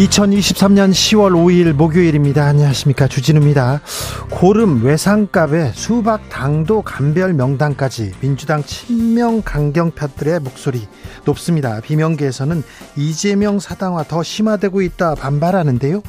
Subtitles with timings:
[0.00, 2.46] 2023년 10월 5일 목요일입니다.
[2.46, 3.06] 안녕하십니까.
[3.06, 3.82] 주진우입니다.
[4.30, 10.88] 고름 외상값에 수박 당도 감별 명단까지 민주당 친명 강경파들의 목소리
[11.26, 11.80] 높습니다.
[11.82, 12.62] 비명계에서는
[12.96, 16.00] 이재명 사당화 더 심화되고 있다 반발하는데요.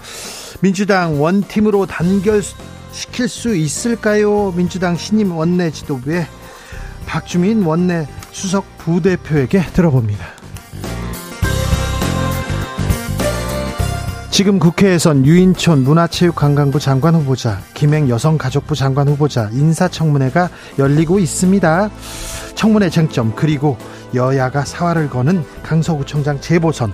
[0.61, 4.53] 민주당 원팀으로 단결시킬 수 있을까요?
[4.55, 6.27] 민주당 신임 원내 지도부에
[7.05, 10.40] 박주민 원내 수석 부대표에게 들어봅니다.
[14.31, 21.89] 지금 국회에선 유인촌 문화체육관광부 장관 후보자, 김행 여성가족부 장관 후보자 인사청문회가 열리고 있습니다.
[22.55, 23.77] 청문회 쟁점 그리고
[24.15, 26.93] 여야가 사활을 거는 강서구청장 재보선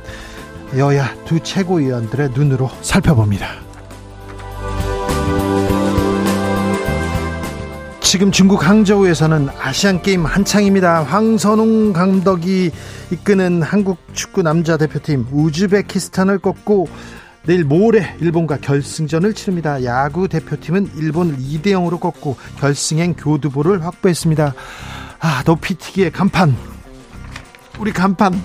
[0.77, 3.47] 여야 두 최고위원들의 눈으로 살펴봅니다.
[8.01, 11.03] 지금 중국 항저우에서는 아시안 게임 한창입니다.
[11.03, 12.71] 황선웅 감독이
[13.11, 16.87] 이끄는 한국 축구 남자 대표팀 우즈베키스탄을 꺾고
[17.47, 19.81] 내일 모레 일본과 결승전을 치릅니다.
[19.85, 24.53] 야구 대표팀은 일본을 2대 0으로 꺾고 결승행 교두보를 확보했습니다.
[25.19, 26.53] 아, 높이튀기의 간판.
[27.79, 28.39] 우리 간판.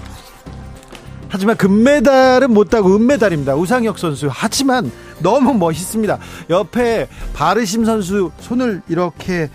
[1.29, 3.57] 하지만 금메달은 못 따고 은메달입니다.
[3.57, 4.29] 우상혁 선수.
[4.31, 6.19] 하지만 너무 멋있습니다.
[6.51, 9.51] 옆에 바르심 선수 손을 이렇게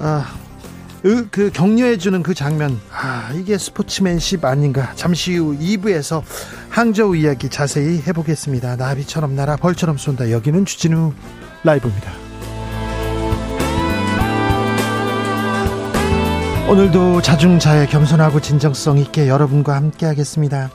[0.00, 0.34] 아,
[1.02, 4.92] 그 격려해주는 그 장면, 아, 이게 스포츠맨십 아닌가.
[4.94, 6.22] 잠시 후 2부에서
[6.70, 8.76] 항저우 이야기 자세히 해보겠습니다.
[8.76, 10.30] 나비처럼 날아 벌처럼 쏜다.
[10.30, 11.12] 여기는 주진우
[11.64, 12.12] 라이브입니다.
[16.68, 20.70] 오늘도 자중자애 겸손하고 진정성 있게 여러분과 함께 하겠습니다.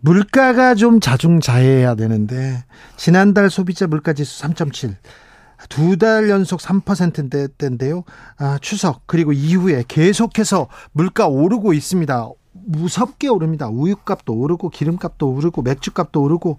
[0.00, 2.62] 물가가 좀 자중자애해야 되는데
[2.96, 4.94] 지난달 소비자 물가지수 3.7
[5.68, 8.04] 두 달 연속 3%대인데요.
[8.38, 12.28] 아, 추석 그리고 이후에 계속해서 물가 오르고 있습니다.
[12.66, 13.68] 무섭게 오릅니다.
[13.68, 16.58] 우유값도 오르고 기름값도 오르고 맥주값도 오르고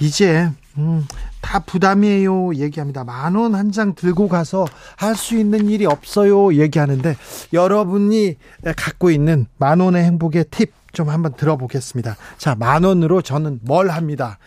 [0.00, 1.06] 이제 음,
[1.40, 3.04] 다 부담이에요 얘기합니다.
[3.04, 4.66] 만 원 한 장 들고 가서
[4.96, 7.16] 할 수 있는 일이 없어요 얘기하는데
[7.54, 8.36] 여러분이
[8.76, 12.16] 갖고 있는 만 원의 행복의 팁 좀 한번 들어보겠습니다.
[12.38, 14.38] 자, 만 원으로 저는 뭘 합니다.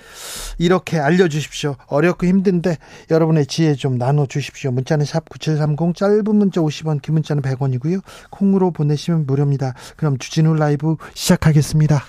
[0.57, 1.75] 이렇게 알려주십시오.
[1.85, 2.77] 어렵고 힘든데
[3.11, 4.71] 여러분의 지혜 좀 나눠주십시오.
[4.71, 8.01] 문자는 샵 9730, 짧은 문자 50원, 긴 문자는 100원이고요.
[8.31, 9.75] 콩으로 보내시면 무료입니다.
[9.95, 12.03] 그럼 주진우 라이브 시작하겠습니다.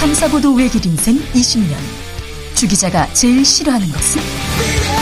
[0.00, 1.76] 탐사보도 외길 인생 20년.
[2.56, 5.01] 주 기자가 제일 싫어하는 것은?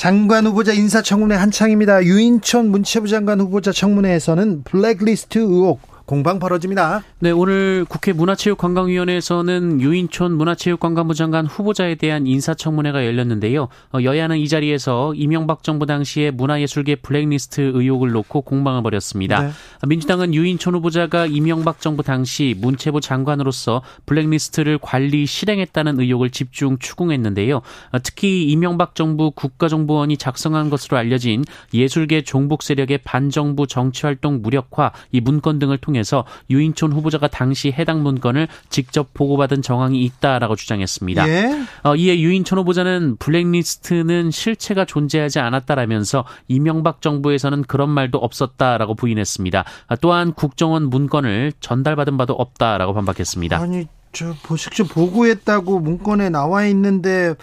[0.00, 2.02] 장관 후보자 인사청문회 한창입니다.
[2.04, 5.78] 유인촌 문체부 장관 후보자 청문회에서는 블랙리스트 의혹
[6.10, 7.04] 공방 벌어집니다.
[7.20, 13.68] 네, 오늘 국회 문화체육관광위원회에서는 유인촌 문화체육관광부 장관 후보자에 대한 인사청문회가 열렸는데요.
[13.92, 19.40] 어, 여야는 이 자리에서 이명박 정부 당시에 문화예술계 블랙리스트 의혹을 놓고 공방을 벌였습니다.
[19.40, 19.50] 네.
[19.86, 27.58] 민주당은 유인촌 후보자가 이명박 정부 당시 문체부 장관으로서 블랙리스트를 관리 실행했다는 의혹을 집중 추궁했는데요.
[27.58, 35.20] 어, 특히 이명박 정부 국가정보원이 작성한 것으로 알려진 예술계 종북 세력의 반정부 정치활동 무력화 이
[35.20, 41.28] 문건 등을 통해 통해서 유인촌 후보자가 당시 해당 문건을 직접 보고받은 정황이 있다라고 주장했습니다.
[41.28, 41.62] 예?
[41.84, 49.64] 어, 이에 유인촌 후보자는 블랙리스트는 실체가 존재하지 않았다라면서 이명박 정부에서는 그런 말도 없었다라고 부인했습니다.
[50.00, 53.58] 또한 국정원 문건을 전달받은 바도 없다라고 반박했습니다.
[53.58, 57.34] 아니 저 보식주 보고했다고 문건에 나와 있는데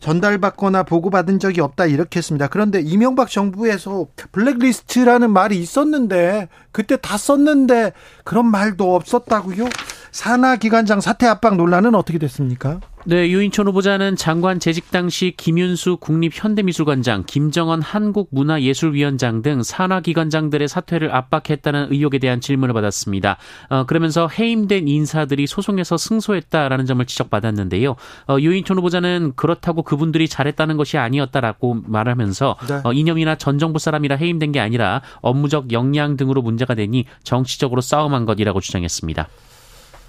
[0.00, 2.48] 전달받거나 보고받은 적이 없다 이렇게 했습니다.
[2.48, 7.92] 그런데 이명박 정부에서 블랙리스트라는 말이 있었는데 그때 다 썼는데
[8.24, 9.68] 그런 말도 없었다고요?
[10.10, 12.80] 산하 기관장 사퇴 압박 논란은 어떻게 됐습니까?
[13.08, 22.18] 네, 유인촌 후보자는 장관 재직 당시 김윤수 국립현대미술관장, 김정은 한국문화예술위원장 등 산하기관장들의 사퇴를 압박했다는 의혹에
[22.18, 23.36] 대한 질문을 받았습니다.
[23.70, 27.94] 어, 그러면서 해임된 인사들이 소송에서 승소했다라는 점을 지적받았는데요.
[28.26, 32.80] 어, 유인촌 후보자는 그렇다고 그분들이 잘했다는 것이 아니었다라고 말하면서 네.
[32.82, 38.24] 어, 이념이나 전 정부 사람이라 해임된 게 아니라 업무적 역량 등으로 문제가 되니 정치적으로 싸움한
[38.26, 39.28] 것이라고 주장했습니다.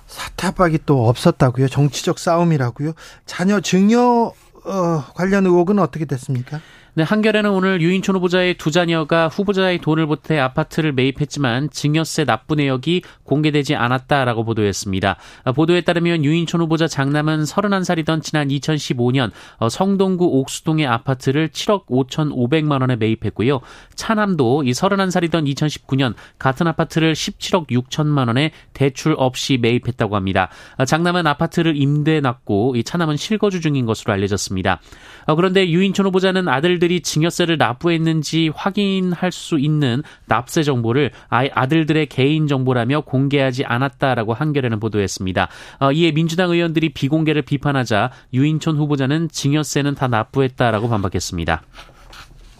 [0.07, 1.67] 사타박이 또 없었다고요?
[1.67, 2.93] 정치적 싸움이라고요?
[3.25, 4.33] 자녀 증여
[4.65, 6.59] 어, 관련 의혹은 어떻게 됐습니까?
[6.97, 13.03] 네, 한겨레는 오늘 유인촌 후보자의 두 자녀가 후보자의 돈을 보태 아파트를 매입했지만 증여세 납부 내역이
[13.23, 15.15] 공개되지 않았다라고 보도했습니다.
[15.53, 22.95] 보도에 따르면 유인촌 후보자 장남은 31살이던 지난 2015년 어, 성동구 옥수동의 아파트를 7억 5천5백만 원에
[22.95, 23.59] 매입했고요.
[23.93, 30.49] 차남도 이 31살이던 2019년 같은 아파트를 17억 6천만 원에 대출 없이 매입했다고 합니다.
[30.79, 34.81] 어, 장남은 아파트를 임대 놨고 이 차남은 실거주 중인 것으로 알려졌습니다.
[35.27, 42.47] 어, 그런데 유인촌 후보자는 아들들 아들들이 증여세를 납부했는지 확인할 수 있는 납세 정보를 아들들의 개인
[42.47, 45.49] 정보라며 공개하지 않았다라고 한겨레는 보도했습니다.
[45.79, 51.61] 어, 이에 민주당 의원들이 비공개를 비판하자 유인촌 후보자는 증여세는 다 납부했다라고 반박했습니다.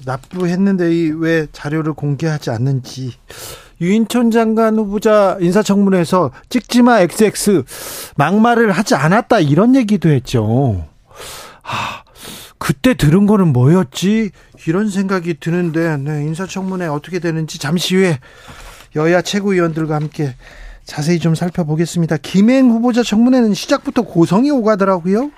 [0.06, 3.13] 납부했는데 왜 자료를 공개하지 않는지
[3.79, 7.63] 유인촌 장관 후보자 인사청문회에서 찍지마 XX
[8.18, 10.85] 막말을 하지 않았다 이런 얘기도 했죠.
[11.62, 12.06] 하,
[12.57, 14.31] 그때 들은 거는 뭐였지?
[14.68, 18.19] 이런 생각이 드는데 네, 인사청문회 어떻게 되는지 잠시 후에
[18.95, 20.36] 여야 최고위원들과 함께
[20.86, 22.18] 자세히 좀 살펴보겠습니다.
[22.18, 25.31] 김행 후보자 청문회는 시작부터 고성이 오가더라고요.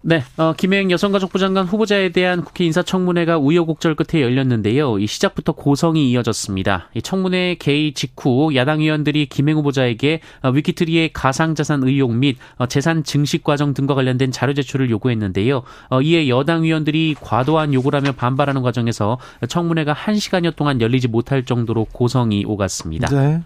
[0.00, 5.00] 네, 어, 김혜영 여성가족부 장관 후보자에 대한 국회 인사청문회가 우여곡절 끝에 열렸는데요.
[5.00, 6.88] 이 시작부터 고성이 이어졌습니다.
[6.94, 13.02] 이 청문회 개의 직후 야당 의원들이 김혜영 후보자에게 어, 위키트리의 가상자산 의혹 및 어, 재산
[13.02, 15.62] 증식 과정 등과 관련된 자료 제출을 요구했는데요.
[15.90, 19.18] 어, 이에 여당 의원들이 과도한 요구라며 반발하는 과정에서
[19.48, 23.08] 청문회가 1시간여 동안 열리지 못할 정도로 고성이 오갔습니다.
[23.08, 23.42] 네.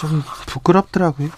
[0.00, 1.28] 좀 부끄럽더라고요.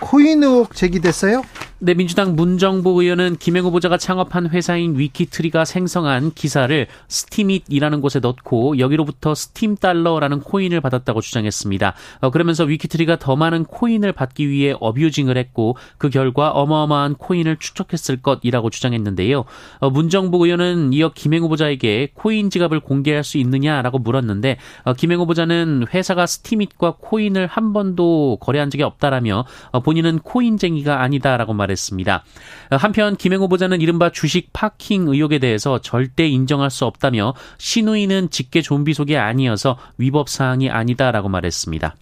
[0.00, 1.42] 코인 의혹 제기됐어요?
[1.80, 9.36] 네, 민주당 문정복 의원은 김행 후보자가 창업한 회사인 위키트리가 생성한 기사를 스팀잇이라는 곳에 넣고 여기로부터
[9.36, 11.94] 스팀 달러라는 코인을 받았다고 주장했습니다.
[12.22, 18.22] 어, 그러면서 위키트리가 더 많은 코인을 받기 위해 abusing을 했고 그 결과 어마어마한 코인을 축적했을
[18.22, 19.44] 것이라고 주장했는데요.
[19.78, 25.86] 어, 문정보 의원은 이어 김행 후보자에게 코인 지갑을 공개할 수 있느냐라고 물었는데 어, 김행 후보자는
[25.94, 31.67] 회사가 스팀잇과 코인을 한 번도 거래한 적이 없다라며 어, 본인은 코인쟁이가 아니다라고 말.
[31.68, 32.24] 말했습니다.
[32.70, 38.94] 한편 김행 후보자는 이른바 주식 파킹 의혹에 대해서 절대 인정할 수 없다며 신우이는 직계 좀비
[38.94, 41.94] 속이 아니어서 위법 사항이 아니다라고 말했습니다.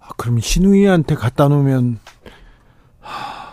[0.00, 1.98] 아, 그럼 신우이한테 갖다 놓으면
[3.00, 3.46] 하...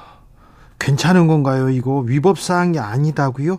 [0.80, 1.70] 괜찮은 건가요?
[1.70, 3.58] 이거 위법 사항이 아니다고요?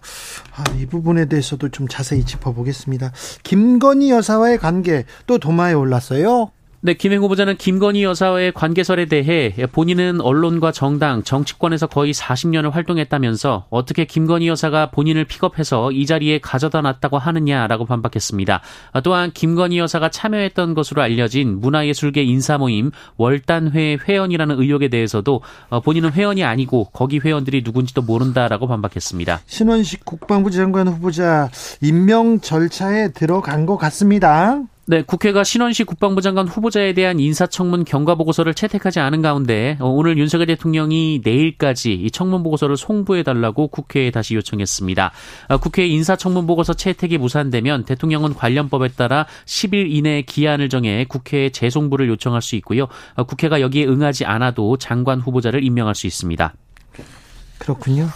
[0.56, 3.12] 아, 이 부분에 대해서도 좀 자세히 짚어보겠습니다.
[3.42, 6.50] 김건희 여사와의 관계 또 도마에 올랐어요.
[6.86, 14.04] 네, 김행 후보자는 김건희 여사와의 관계설에 대해 본인은 언론과 정당, 정치권에서 거의 40년을 활동했다면서 어떻게
[14.04, 18.60] 김건희 여사가 본인을 픽업해서 이 자리에 가져다 놨다고 하느냐라고 반박했습니다.
[19.02, 25.40] 또한 김건희 여사가 참여했던 것으로 알려진 문화예술계 인사 모임 월단회 회원이라는 의혹에 대해서도
[25.86, 29.40] 본인은 회원이 아니고 거기 회원들이 누군지도 모른다라고 반박했습니다.
[29.46, 31.48] 신원식 국방부 장관 후보자
[31.80, 34.60] 임명 절차에 들어간 것 같습니다.
[34.86, 40.18] 네, 국회가 신원식 국방부 장관 후보자에 대한 인사청문 경과 보고서를 채택하지 않은 가운데 어, 오늘
[40.18, 45.10] 윤석열 대통령이 내일까지 이 청문 보고서를 송부해 달라고 국회에 다시 요청했습니다.
[45.48, 52.06] 어, 국회 인사청문 보고서 채택이 무산되면 대통령은 관련법에 따라 10일 이내에 기한을 정해 국회에 재송부를
[52.08, 52.86] 요청할 수 있고요.
[53.14, 56.52] 어, 국회가 여기에 응하지 않아도 장관 후보자를 임명할 수 있습니다.
[57.56, 58.10] 그렇군요.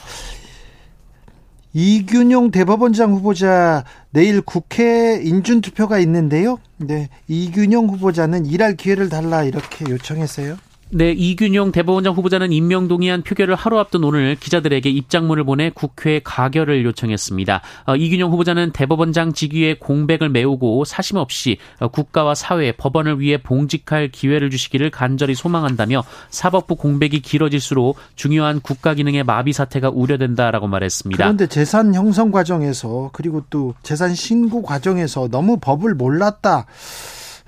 [1.81, 6.59] 이균용 대법원장 후보자 내일 국회 인준 투표가 있는데요.
[6.77, 10.57] 네, 이균용 후보자는 일할 기회를 달라 이렇게 요청했어요.
[10.91, 16.83] 네, 이균용 대법원장 후보자는 임명 동의안 표결을 하루 앞둔 오늘 기자들에게 입장문을 보내 국회 가결을
[16.85, 17.61] 요청했습니다.
[17.87, 24.09] 어, 이균용 후보자는 대법원장 직위의 공백을 메우고 사심 없이 어, 국가와 사회, 법원을 위해 봉직할
[24.11, 31.23] 기회를 주시기를 간절히 소망한다며 사법부 공백이 길어질수록 중요한 국가 기능의 마비 사태가 우려된다라고 말했습니다.
[31.23, 36.65] 그런데 재산 형성 과정에서 그리고 또 재산 신고 과정에서 너무 법을 몰랐다.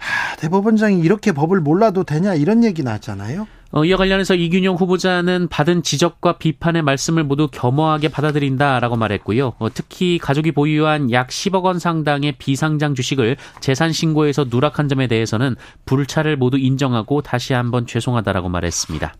[0.00, 3.46] 하, 대법원장이 이렇게 법을 몰라도 되냐 이런 얘기 나왔잖아요.
[3.72, 9.52] 어, 이와 관련해서 이균용 후보자는 받은 지적과 비판의 말씀을 모두 겸허하게 받아들인다라고 말했고요.
[9.58, 15.54] 어, 특히 가족이 보유한 약 10억 원 상당의 비상장 주식을 재산 신고에서 누락한 점에 대해서는
[15.84, 19.14] 불찰을 모두 인정하고 다시 한번 죄송하다라고 말했습니다.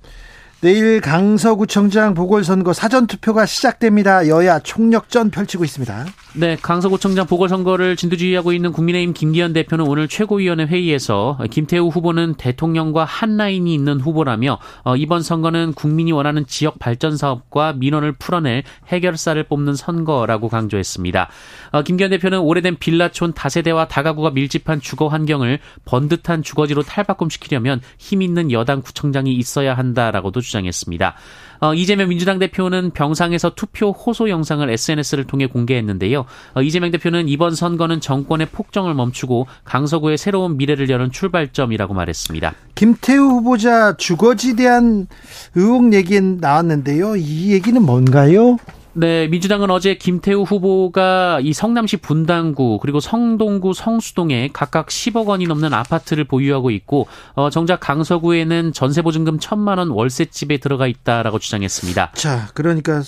[0.62, 4.28] 내일 강서구청장 보궐선거 사전투표가 시작됩니다.
[4.28, 6.04] 여야 총력전 펼치고 있습니다.
[6.34, 13.38] 네, 강서구청장 보궐선거를 진두지휘하고 있는 국민의힘 김기현 대표는 오늘 최고위원회 회의에서 김태우 후보는 대통령과 한
[13.38, 19.74] 라인이 있는 후보라며 어, 이번 선거는 국민이 원하는 지역 발전 사업과 민원을 풀어낼 해결사를 뽑는
[19.74, 21.30] 선거라고 강조했습니다.
[21.72, 28.52] 어, 김기현 대표는 오래된 빌라촌 다세대와 다가구가 밀집한 주거 환경을 번듯한 주거지로 탈바꿈시키려면 힘 있는
[28.52, 31.14] 여당 구청장이 있어야 한다라고도 주장했습니다.
[31.60, 36.24] 어, 이재명 민주당 대표는 병상에서 투표 호소 영상을 SNS를 통해 공개했는데요.
[36.54, 42.54] 어, 이재명 대표는 이번 선거는 정권의 폭정을 멈추고 강서구의 새로운 미래를 여는 출발점이라고 말했습니다.
[42.74, 45.06] 김태우 후보자 주거지 대한
[45.54, 47.16] 의혹 얘기 나왔는데요.
[47.16, 48.56] 이 얘기는 뭔가요?
[49.00, 55.72] 네, 민주당은 어제 김태우 후보가 이 성남시 분당구 그리고 성동구 성수동에 각각 10억 원이 넘는
[55.72, 62.12] 아파트를 보유하고 있고 어, 정작 강서구에는 전세 보증금 1천만 원 월세집에 들어가 있다라고 주장했습니다.
[62.14, 63.02] 자, 그러니까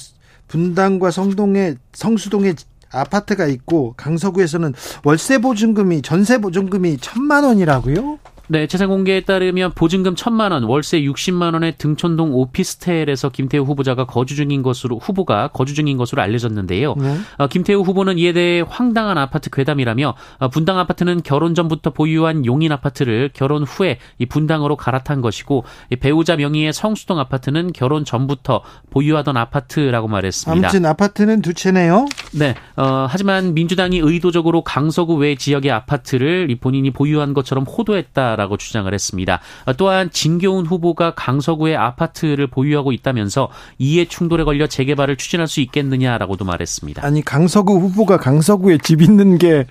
[0.49, 2.54] 분당과 성동에 성수동에
[2.90, 4.72] 아파트가 있고 강서구에서는
[5.04, 8.18] 월세 보증금이 전세 보증금이 천만 원이라고요?
[8.49, 14.34] 네, 재산 공개에 따르면 보증금 천만 원, 월세 60만 원의 등촌동 오피스텔에서 김태우 후보자가 거주
[14.37, 16.94] 중인 것으로 후보가 거주 중인 것으로 알려졌는데요.
[16.96, 17.16] 네.
[17.38, 22.72] 어, 김태우 후보는 이에 대해 황당한 아파트 괴담이라며 어, 분당 아파트는 결혼 전부터 보유한 용인
[22.72, 25.64] 아파트를 결혼 후에 이 분당으로 갈아탄 것이고
[26.00, 30.68] 배우자 명의의 성수동 아파트는 결혼 전부터 보유하던 아파트라고 말했습니다.
[30.68, 32.06] 아무튼 아파트는 두 채네요.
[32.32, 38.31] 네, 어, 하지만 민주당이 의도적으로 강서구 외 지역의 아파트를 본인이 보유한 것처럼 호도했다.
[38.36, 39.40] 라고 주장을 했습니다.
[39.76, 43.48] 또한 진교훈 후보가 강서구에 아파트를 보유하고 있다면서
[43.78, 47.04] 이해 충돌에 걸려 재개발을 추진할 수 있겠느냐라고도 말했습니다.
[47.04, 49.66] 아니 강서구 후보가 강서구에 집 있는 게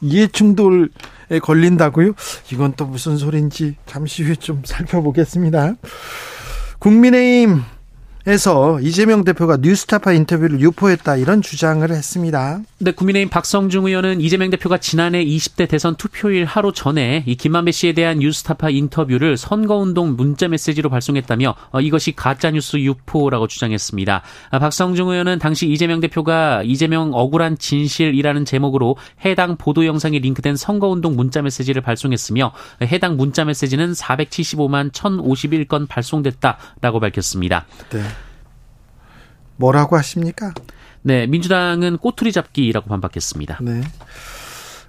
[0.00, 0.88] 이해 충돌에
[1.42, 2.12] 걸린다고요?
[2.52, 5.74] 이건 또 무슨 소린지 잠시 후에 좀 살펴보겠습니다.
[6.78, 7.62] 국민의힘
[8.26, 12.60] 에서 이재명 대표가 뉴스타파 인터뷰를 유포했다 이런 주장을 했습니다.
[12.78, 17.94] 네, 국민의힘 박성중 의원은 이재명 대표가 지난해 20대 대선 투표일 하루 전에 이 김만배 씨에
[17.94, 24.22] 대한 뉴스타파 인터뷰를 선거운동 문자 메시지로 발송했다며 어, 이것이 가짜뉴스 유포라고 주장했습니다.
[24.50, 31.16] 아, 박성중 의원은 당시 이재명 대표가 이재명 억울한 진실이라는 제목으로 해당 보도 영상에 링크된 선거운동
[31.16, 37.64] 문자 메시지를 발송했으며 해당 문자 메시지는 475만 1,051건 발송됐다라고 밝혔습니다.
[37.90, 38.10] 네.
[39.60, 40.52] 뭐라고 하십니까?
[41.02, 43.58] 네, 민주당은 꼬투리 잡기라고 반박했습니다.
[43.62, 43.82] 네.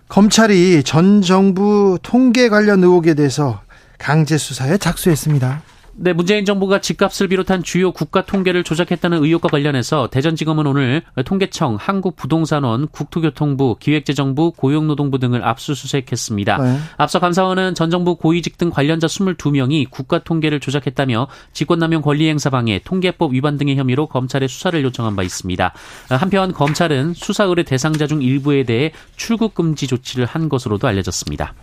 [0.08, 3.62] 검찰이 전 정부 통계 관련 의혹에 대해서
[3.98, 5.62] 강제 수사에 작수했습니다.
[5.94, 12.88] 네, 문재인 정부가 집값을 비롯한 주요 국가 통계를 조작했다는 의혹과 관련해서 대전지검은 오늘 통계청, 한국부동산원,
[12.88, 16.58] 국토교통부, 기획재정부, 고용노동부 등을 압수수색했습니다.
[16.58, 16.78] 네.
[16.98, 23.58] 앞서 감사원은 전 정부 고위직 등 관련자 22명이 국가 통계를 조작했다며 직권남용 권리행사방해, 통계법 위반
[23.58, 25.74] 등의 혐의로 검찰에 수사를 요청한 바 있습니다.
[26.10, 31.54] 한편 검찰은 수사 의뢰 대상자 중 일부에 대해 출국 금지 조치를 한 것으로도 알려졌습니다.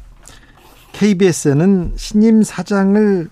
[0.92, 3.30] KBS는 신임 사장을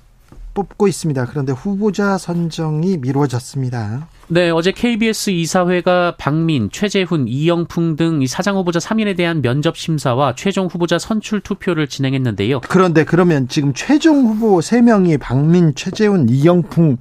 [0.57, 1.27] 뽑고 있습니다.
[1.27, 4.09] 그런데 후보자 선정이 미뤄졌습니다.
[4.29, 10.67] 네, 어제 KBS 이사회가 박민, 최재훈, 이영풍 등 사장 후보자 3인에 대한 면접 심사와 최종
[10.67, 12.63] 후보자 선출 투표를 진행했는데요.
[12.63, 16.97] 그런데 그러면 지금 최종 후보 3명이 박민, 최재훈, 이영풍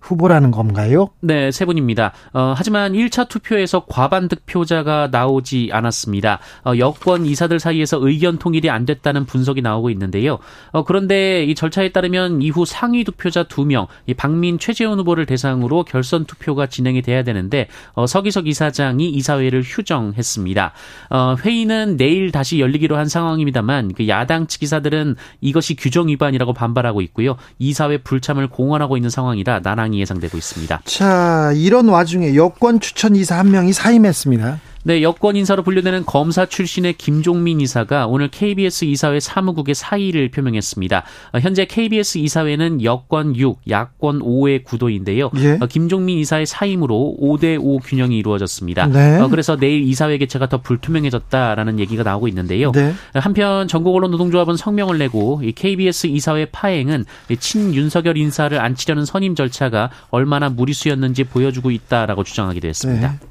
[0.00, 1.10] 후보라는 건가요?
[1.20, 2.12] 네, 세 분입니다.
[2.32, 6.40] 어, 하지만 1차 투표에서 과반 득표자가 나오지 않았습니다.
[6.64, 10.38] 어, 여권 이사들 사이에서 의견 통일이 안 됐다는 분석이 나오고 있는데요.
[10.72, 16.24] 어, 그런데 이 절차에 따르면 이후 상위 득표자 2명, 이 박민 최재훈 후보를 대상으로 결선
[16.24, 20.72] 투표가 진행이 돼야 되는데 어, 서기석 이사장이 이사회를 휴정했습니다.
[21.10, 27.02] 어, 회의는 내일 다시 열리기로 한 상황입니다만 그 야당 측 이사들은 이것이 규정 위반이라고 반발하고
[27.02, 27.36] 있고요.
[27.58, 30.82] 이사회 불참을 공언하고 있는 상황이라 난항 이 예상되고 있습니다.
[30.84, 34.60] 자, 이런 와중에 여권 추천 이사 한 명이 사임했습니다.
[34.82, 41.04] 네, 여권 인사로 분류되는 검사 출신의 김종민 이사가 오늘 KBS 이사회 사무국의 사의를 표명했습니다.
[41.32, 45.30] 어, 현재 KBS 이사회는 여권 6, 야권 5의 구도인데요.
[45.36, 45.58] 예?
[45.60, 48.86] 어, 김종민 이사의 사임으로 5대 5 균형이 이루어졌습니다.
[48.86, 49.18] 네.
[49.18, 52.72] 어, 그래서 내일 이사회 개최가 더 불투명해졌다라는 얘기가 나오고 있는데요.
[52.72, 52.94] 네.
[53.12, 57.04] 한편 전국 언론 노동조합은 성명을 내고 KBS 이사회 파행은
[57.38, 63.18] 친 윤석열 인사를 안치려는 선임 절차가 얼마나 무리수였는지 보여주고 있다라고 주장하기도 했습니다.
[63.20, 63.29] 네.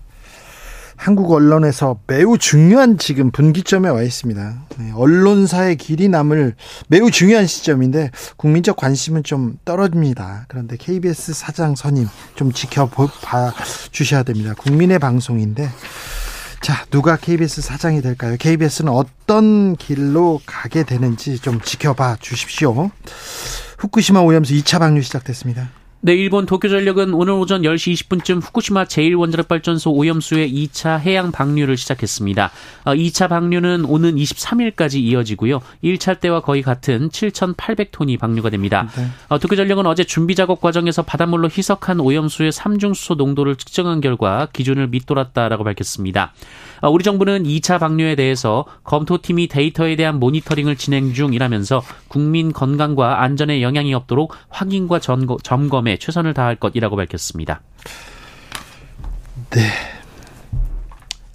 [0.99, 4.65] 한국 언론에서 매우 중요한 지금 분기점에 와 있습니다.
[4.79, 6.55] 네, 언론사의 길이 남을
[6.89, 10.43] 매우 중요한 시점인데 국민적 관심은 좀 떨어집니다.
[10.49, 13.53] 그런데 KBS 사장 선임 좀 지켜봐
[13.91, 14.53] 주셔야 됩니다.
[14.57, 15.69] 국민의 방송인데
[16.61, 18.35] 자, 누가 KBS 사장이 될까요?
[18.37, 22.91] KBS는 어떤 길로 가게 되는지 좀 지켜봐 주십시오.
[23.77, 25.69] 후쿠시마 오염수 2차 방류 시작됐습니다.
[26.01, 32.51] 네, 일본 도쿄전력은 오늘 오전 10시 20분쯤 후쿠시마 제1원자력발전소 오염수의 2차 해양 방류를 시작했습니다.
[32.85, 35.59] 2차 어, 방류는 오는 23일까지 이어지고요.
[35.83, 38.87] 1차 때와 거의 같은 7,800톤이 방류가 됩니다.
[38.95, 39.07] 네.
[39.27, 45.65] 어, 도쿄전력은 어제 준비 작업 과정에서 바닷물로 희석한 오염수의 삼중수소 농도를 측정한 결과 기준을 밑돌았다라고
[45.65, 46.31] 밝혔습니다.
[46.81, 53.61] 어, 우리 정부는 2차 방류에 대해서 검토팀이 데이터에 대한 모니터링을 진행 중이라면서 국민 건강과 안전에
[53.61, 57.61] 영향이 없도록 확인과 점검에 점검에 최선을 다할 것이라고 밝혔습니다.
[59.51, 59.61] 네.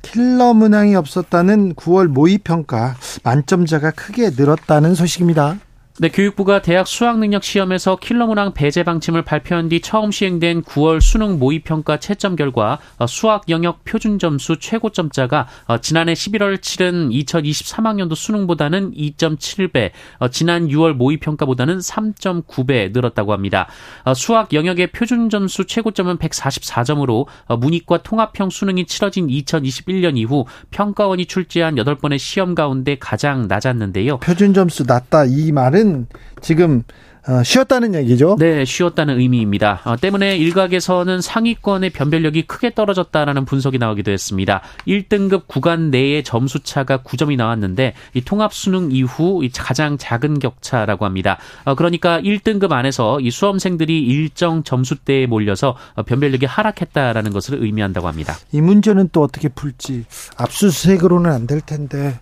[0.02, 5.58] 킬러 문항이 없었다는 9월 모의평가 만점자가 크게 늘었다는 소식입니다.
[6.00, 11.38] 네, 교육부가 대학 수학능력 시험에서 킬러 문항 배제 방침을 발표한 뒤 처음 시행된 9월 수능
[11.38, 18.90] 모의평가 채점 결과 어, 수학 영역 표준 점수 최고점자가 어, 지난해 11월 치른 2023학년도 수능보다는
[18.90, 23.68] 2.7배, 어, 지난 6월 모의평가보다는 3.9배 늘었다고 합니다.
[24.16, 27.26] 수학 영역의 표준 점수 최고점은 144점으로
[27.60, 34.18] 문이과 통합형 수능이 치러진 2021년 이후 평가원이 출제한 8번의 시험 가운데 가장 낮았는데요.
[34.18, 36.07] 표준 점수 낮다 이 말은 말은
[36.41, 36.83] 지금
[37.26, 38.37] 어, 쉬었다는 얘기죠?
[38.38, 39.81] 네, 쉬었다는 의미입니다.
[39.85, 44.61] 어, 때문에 일각에서는 상위권의 변별력이 크게 떨어졌다라는 분석이 나오기도 했습니다.
[44.87, 51.38] 1등급 구간 내의 점수 차가 9점이 나왔는데 이 통합 수능 이후 가장 작은 격차라고 합니다.
[51.64, 58.35] 어, 그러니까 1등급 안에서 이 수험생들이 일정 점수대에 몰려서 어, 변별력이 하락했다라는 것을 의미한다고 합니다.
[58.53, 60.05] 이 문제는 또 어떻게 풀지?
[60.37, 62.19] 압수수색으로는 안 될 텐데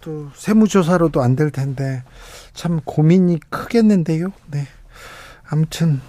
[0.00, 2.02] 또 세무조사로도 안 될 텐데
[2.54, 4.32] 참 고민이 크겠는데요.
[4.50, 4.66] 네.
[5.48, 6.00] 아무튼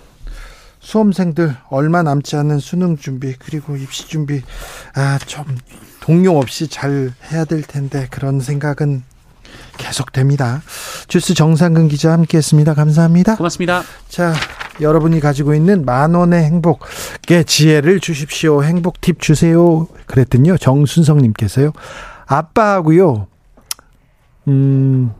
[0.79, 4.41] 수험생들 얼마 남지 않은 수능 준비 그리고 입시 준비
[4.95, 5.45] 아 좀
[5.99, 9.03] 동요 없이 잘 해야 될 텐데 그런 생각은
[9.77, 10.61] 계속됩니다.
[11.07, 12.73] 주스 정상근 기자 함께했습니다.
[12.73, 13.35] 감사합니다.
[13.35, 13.83] 고맙습니다.
[14.09, 14.33] 자,
[14.79, 18.63] 여러분이 가지고 있는 만 원의 행복의 지혜를 주십시오.
[18.63, 19.87] 행복 팁 주세요.
[20.07, 21.73] 그랬더니요 정순성님께서요.
[22.25, 23.27] 아빠하고요
[24.47, 25.11] 음,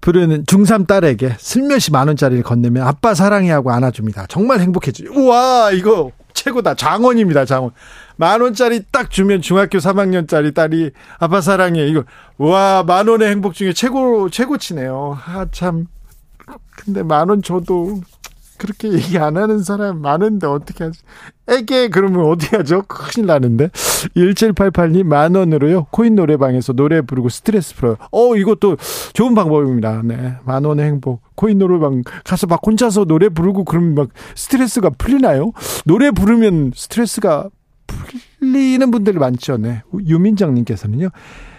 [0.00, 4.26] 부르는 중3 딸에게 슬며시 만 원짜리를 건네면 아빠 사랑해 하고 안아줍니다.
[4.28, 5.06] 정말 행복해지.
[5.08, 6.74] 우와, 이거 최고다.
[6.74, 7.72] 장원입니다, 장원.
[8.16, 11.86] 만 원짜리 딱 주면 중학교 3학년짜리 딸이 아빠 사랑해.
[11.88, 12.04] 이거,
[12.38, 15.18] 와, 만 원의 행복 중에 최고, 최고치네요.
[15.26, 15.86] 아, 참.
[16.76, 18.00] 근데 만 원 줘도
[18.58, 21.00] 그렇게 얘기 안 하는 사람 많은데 어떻게 하지?
[21.48, 22.82] 애게 그러면 어떻게 하죠?
[22.88, 23.68] 큰일 나는데.
[24.16, 25.86] 1788님 만 원으로요.
[25.90, 27.96] 코인 노래방에서 노래 부르고 스트레스 풀어요.
[28.10, 28.76] 어, 이것도
[29.12, 30.02] 좋은 방법입니다.
[30.04, 30.34] 네.
[30.44, 31.22] 만 원의 행복.
[31.36, 35.52] 코인 노래방 가서 막 혼자서 노래 부르고 그러면 막 스트레스가 풀리나요?
[35.84, 37.48] 노래 부르면 스트레스가
[37.86, 39.56] 풀리는 분들이 많죠.
[39.58, 39.82] 네.
[40.06, 41.08] 유민정님께서는요.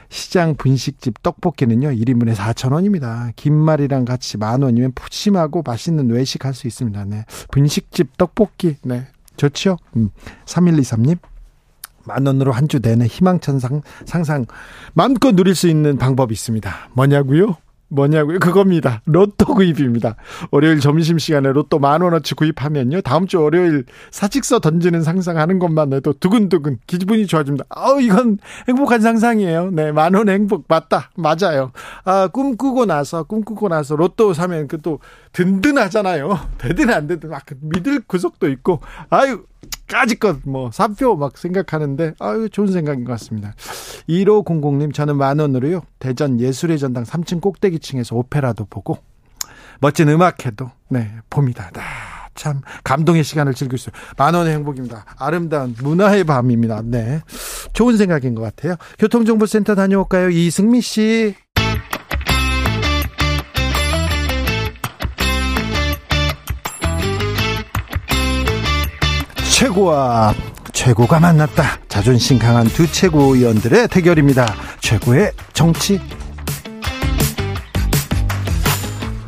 [0.10, 3.32] 시장 분식집 떡볶이는요, 1인분에 4,000원입니다.
[3.36, 7.06] 김말이랑 같이 만 원이면 푸짐하고 맛있는 외식 할 수 있습니다.
[7.06, 7.26] 네.
[7.52, 9.08] 분식집 떡볶이, 네.
[9.36, 9.78] 좋죠?
[9.96, 10.10] 음.
[10.46, 11.18] 3123님.
[12.06, 14.46] 만 원으로 한 주 내내 희망찬 상, 상상
[14.94, 16.90] 마음껏 누릴 수 있는 방법이 있습니다.
[16.94, 17.58] 뭐냐고요?
[17.90, 18.40] 뭐냐고요?
[18.40, 19.02] 그겁니다.
[19.06, 20.16] 로또 구입입니다.
[20.52, 23.02] 월요일 점심시간에 로또 만 원어치 구입하면요.
[23.02, 27.66] 다음 주 월요일 사직서 던지는 상상하는 것만 해도 두근두근 기분이 좋아집니다.
[27.70, 29.72] 아우, 이건 행복한 상상이에요.
[29.72, 31.12] 네, 만 원 행복 맞다.
[31.16, 31.72] 맞아요.
[32.04, 35.00] 아, 꿈꾸고 나서, 꿈꾸고 나서 로또 사면 그 또
[35.38, 36.40] 든든하잖아요.
[36.58, 39.46] 되든 안 되든 막 믿을 구석도 있고, 아유,
[39.88, 43.54] 까짓것 뭐 사표 막 생각하는데 아유 좋은 생각인 것 같습니다.
[44.10, 45.82] 1500님 저는 만 원으로요.
[46.00, 48.98] 대전 예술의 전당 3층 꼭대기층에서 오페라도 보고
[49.80, 51.72] 멋진 음악회도 네 봅니다.
[51.76, 53.90] 아, 참 감동의 시간을 즐길 수.
[54.18, 55.06] 만 원의 행복입니다.
[55.18, 56.82] 아름다운 문화의 밤입니다.
[56.84, 57.22] 네.
[57.74, 58.76] 좋은 생각인 것 같아요.
[59.00, 60.30] 교통정보센터 다녀올까요?
[60.30, 61.36] 이승미 씨.
[69.58, 70.36] 최고와
[70.72, 71.80] 최고가 만났다.
[71.88, 74.46] 자존심 강한 두 최고위원들의 대결입니다.
[74.82, 76.00] 최고의 정치.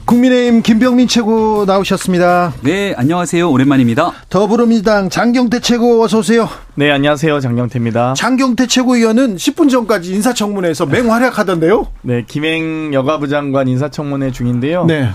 [0.06, 2.54] 국민의힘 김병민 최고 나오셨습니다.
[2.62, 3.50] 네, 안녕하세요.
[3.50, 4.12] 오랜만입니다.
[4.30, 6.48] 더불어민주당 장경태 최고 어서 오세요.
[6.76, 7.40] 네, 안녕하세요.
[7.40, 8.14] 장경태입니다.
[8.14, 11.88] 장경태 최고위원은 10분 전까지 인사청문회에서 맹활약하던데요.
[12.04, 14.86] 네, 김행 여가부 장관 인사청문회 중인데요.
[14.86, 15.10] 네.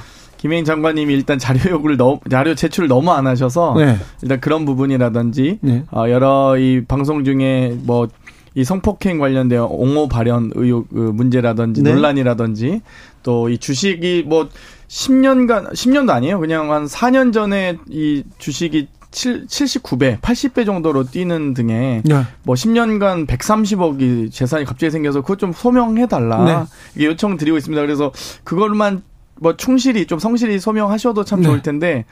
[0.45, 3.97] 김혜인 장관님이 일단 자료 요구를 너무 자료 제출을 너무 안 하셔서 네.
[4.21, 5.85] 일단 그런 부분이라든지 네.
[5.91, 8.09] 어, 여러 이 방송 중에 뭐
[8.55, 11.93] 이 성폭행 관련된 옹호 발언 의혹 그 문제라든지 네.
[11.93, 12.83] 논란이라든지
[13.23, 14.49] 또 이 주식이 뭐
[14.89, 16.39] 10년간 10년도 아니에요.
[16.39, 22.23] 그냥 한 4년 전에 이 주식이 7, 79배, 80배 정도로 뛰는 등의 네.
[22.43, 26.45] 뭐 10년간 130억이 재산이 갑자기 생겨서 그것 좀 소명해 달라.
[26.45, 26.65] 네.
[26.95, 27.81] 이게 요청 드리고 있습니다.
[27.81, 28.13] 그래서
[28.45, 29.03] 그걸만
[29.41, 31.63] 뭐 충실히 좀 성실히 소명하셔도 참 좋을 네.
[31.63, 32.05] 텐데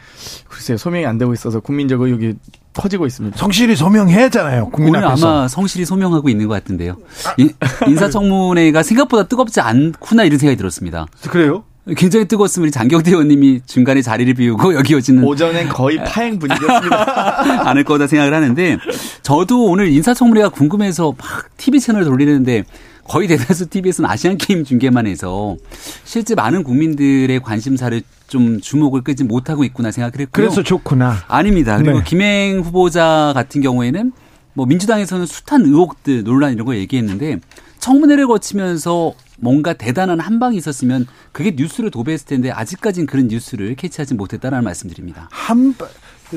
[0.49, 2.35] 글쎄요 소명이 안 되고 있어서 국민적 의혹이
[2.75, 3.37] 커지고 있습니다.
[3.37, 4.71] 성실히 소명해야잖아요.
[4.71, 5.29] 국민 오늘 앞에서.
[5.29, 6.97] 아마 성실히 소명하고 있는 것 같은데요.
[7.27, 7.87] 아.
[7.87, 11.07] 인사청문회가 생각보다 뜨겁지 않구나 이런 생각이 들었습니다.
[11.29, 11.65] 그래요?
[11.97, 17.67] 굉장히 뜨거웠으면 우리 장경태 의원님이 중간에 자리를 비우고 여기 오지는 오전엔 거의 파행 분위기였습니다.
[17.69, 18.79] 않을 거다 생각을 하는데
[19.23, 22.65] 저도 오늘 인사청문회가 궁금해서 막 TV 채널 돌리는데
[23.05, 25.57] 거의 대다수 TV에서는 아시안 게임 중계만 해서
[26.05, 30.31] 실제 많은 국민들의 관심사를 좀 주목을 끄지 못하고 있구나 생각을 했고요.
[30.31, 31.17] 그래서 좋구나.
[31.29, 31.77] 아닙니다.
[31.77, 32.05] 그리고 네.
[32.05, 34.12] 김행 후보자 같은 경우에는
[34.55, 37.41] 뭐 민주당에서는 숱한 의혹들 논란 이런 거 얘기했는데
[37.79, 44.15] 청문회를 거치면서 뭔가 대단한 한 방이 있었으면 그게 뉴스를 도배했을 텐데 아직까지는 그런 뉴스를 캐치하지
[44.15, 45.29] 못했다라는 말씀드립니다.
[45.33, 45.88] 한 방.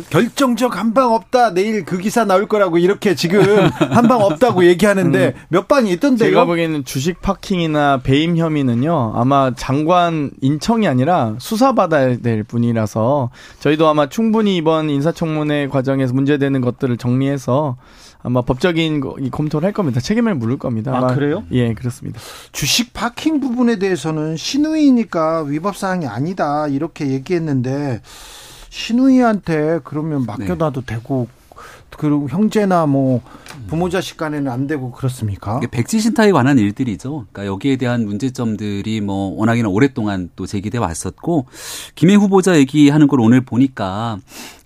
[0.10, 1.54] 결정적 한 방 없다.
[1.54, 5.42] 내일 그 기사 나올 거라고 이렇게 지금 한 방 없다고 얘기하는데 음.
[5.50, 6.30] 몇 방이 있던데요.
[6.30, 9.14] 제가 보기에는 주식 파킹이나 배임 혐의는요.
[9.16, 13.30] 아마 장관 인청이 아니라 수사받아야 될 분이라서
[13.60, 17.78] 저희도 아마 충분히 이번 인사청문회 과정에서 문제되는 것들을 정리해서
[18.24, 20.00] 아마 법적인 검토를 할 겁니다.
[20.00, 20.98] 책임을 물을 겁니다.
[20.98, 21.44] 아, 그래요?
[21.52, 22.20] 예, 그렇습니다.
[22.52, 28.02] 주식 파킹 부분에 대해서는 신우이니까 위법 사항이 아니다 이렇게 얘기했는데
[28.76, 30.96] 신우이한테 그러면 맡겨놔도 네.
[30.96, 31.30] 되고
[31.98, 33.22] 그리고 형제나 뭐
[33.68, 35.60] 부모 자식 간에는 안 되고 그렇습니까?
[35.72, 37.26] 백지 신탁에 관한 일들이죠.
[37.32, 41.46] 그러니까 여기에 대한 문제점들이 뭐 워낙에나 오랫동안 또 제기돼 왔었고
[41.96, 44.18] 김해 후보자 얘기하는 걸 오늘 보니까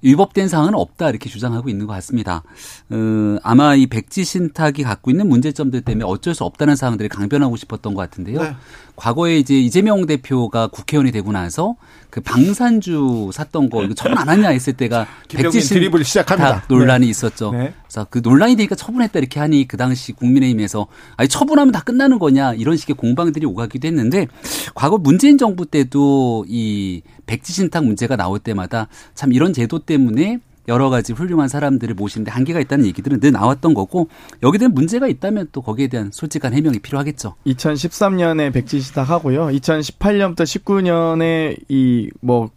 [0.01, 2.43] 위법된 사항은 없다 이렇게 주장하고 있는 것 같습니다.
[2.89, 7.93] 어, 아마 이 백지 신탁이 갖고 있는 문제점들 때문에 어쩔 수 없다는 사항들을 강변하고 싶었던
[7.93, 8.41] 것 같은데요.
[8.41, 8.55] 네.
[8.95, 11.75] 과거에 이제 이재명 대표가 국회의원이 되고 나서
[12.09, 16.63] 그 방산주 샀던 거 이거 처분 안 하냐 했을 때가 백지 신탁.
[16.69, 17.09] 논란이 네.
[17.09, 17.51] 있었죠.
[17.51, 17.73] 네.
[17.89, 22.53] 그래서 그 논란이 되니까 처분했다 이렇게 하니 그 당시 국민의힘에서 아니 처분하면 다 끝나는 거냐
[22.53, 24.27] 이런 식의 공방들이 오가기도 했는데
[24.75, 30.91] 과거 문재인 정부 때도 이 백지 신탁 문제가 나올 때마다 참 이런 제도 때문에 여러
[30.91, 34.07] 가지 훌륭한 사람들을 모시는데 한계가 있다는 얘기들은 늘 나왔던 거고
[34.43, 37.33] 여기에 대한 문제가 있다면 또 거기에 대한 솔직한 해명이 필요하겠죠.
[37.47, 39.47] 2013년에 백지 시작하고요.
[39.47, 42.51] 2018년부터 19년에 이 뭐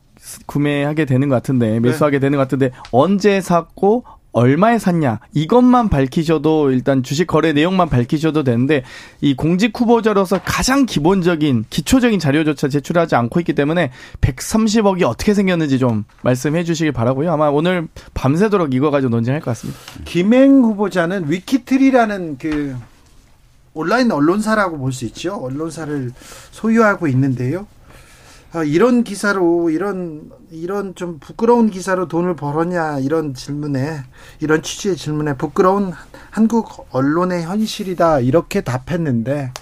[0.47, 2.21] 구매하게 되는 것 같은데 매수하게 네.
[2.21, 8.83] 되는 것 같은데 언제 샀고 얼마에 샀냐 이것만 밝히셔도 일단 주식 거래 내용만 밝히셔도 되는데
[9.21, 13.91] 이 공직 후보자로서 가장 기본적인 기초적인 자료조차 제출하지 않고 있기 때문에
[14.23, 17.31] 130억이 어떻게 생겼는지 좀 말씀해 주시길 바라고요.
[17.31, 19.79] 아마 오늘 밤새도록 이거 가지고 논쟁할 것 같습니다.
[20.05, 22.75] 김행 후보자는 위키트리라는 그
[23.75, 25.35] 온라인 언론사라고 볼 수 있죠.
[25.37, 26.11] 언론사를
[26.51, 27.67] 소유하고 있는데요.
[28.55, 34.03] 아, 이런 기사로 이런 이런 좀 부끄러운 기사로 돈을 벌었냐 이런 질문에
[34.41, 35.93] 이런 취지의 질문에 부끄러운
[36.31, 39.53] 한국 언론의 현실이다 이렇게 답했는데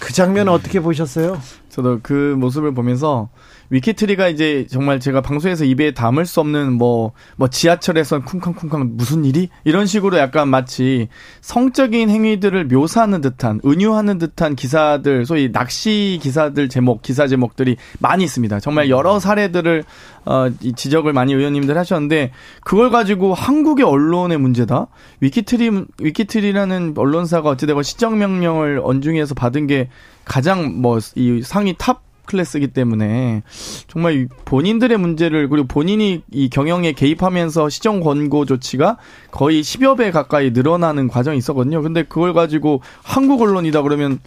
[0.00, 1.40] 그 장면 은 어떻게 보셨어요?
[1.68, 3.28] 저도 그 모습을 보면서
[3.72, 9.48] 위키트리가 이제 정말 제가 방송에서 입에 담을 수 없는 뭐, 뭐 지하철에서 쿵쾅쿵쾅 무슨 일이?
[9.64, 11.08] 이런 식으로 약간 마치
[11.40, 18.60] 성적인 행위들을 묘사하는 듯한, 은유하는 듯한 기사들, 소위 낚시 기사들 제목, 기사 제목들이 많이 있습니다.
[18.60, 19.84] 정말 여러 사례들을,
[20.26, 22.30] 어, 이 지적을 많이 의원님들 하셨는데,
[22.62, 24.88] 그걸 가지고 한국의 언론의 문제다?
[25.20, 29.88] 위키트리, 위키트리라는 언론사가 어찌되건 시정 명령을 언중위에서 받은 게
[30.26, 33.42] 가장 뭐, 이 상위 top class이기 때문에
[33.86, 38.96] 정말 본인들의 문제를 그리고 본인이 이 경영에 개입하면서 시정 권고 조치가
[39.30, 41.82] 거의 10여 배 가까이 늘어나는 과정이 있었거든요.
[41.82, 44.18] 근데 그걸 가지고 한국 언론이다 그러면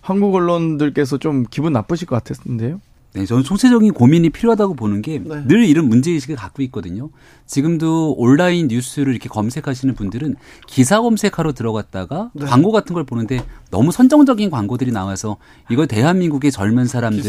[0.00, 2.80] 한국 언론들께서 좀 기분 나쁘실 것 같았는데요.
[3.12, 5.66] 네, 저는 총체적인 고민이 필요하다고 보는 게늘 네.
[5.66, 7.10] 이런 문제의식을 갖고 있거든요.
[7.44, 10.36] 지금도 온라인 뉴스를 이렇게 검색하시는 분들은
[10.68, 12.46] 기사 검색하러 들어갔다가 네.
[12.46, 13.40] 광고 같은 걸 보는데
[13.70, 15.36] 너무 선정적인 광고들이 나와서
[15.70, 17.22] 이거 대한민국의 젊은 사람들,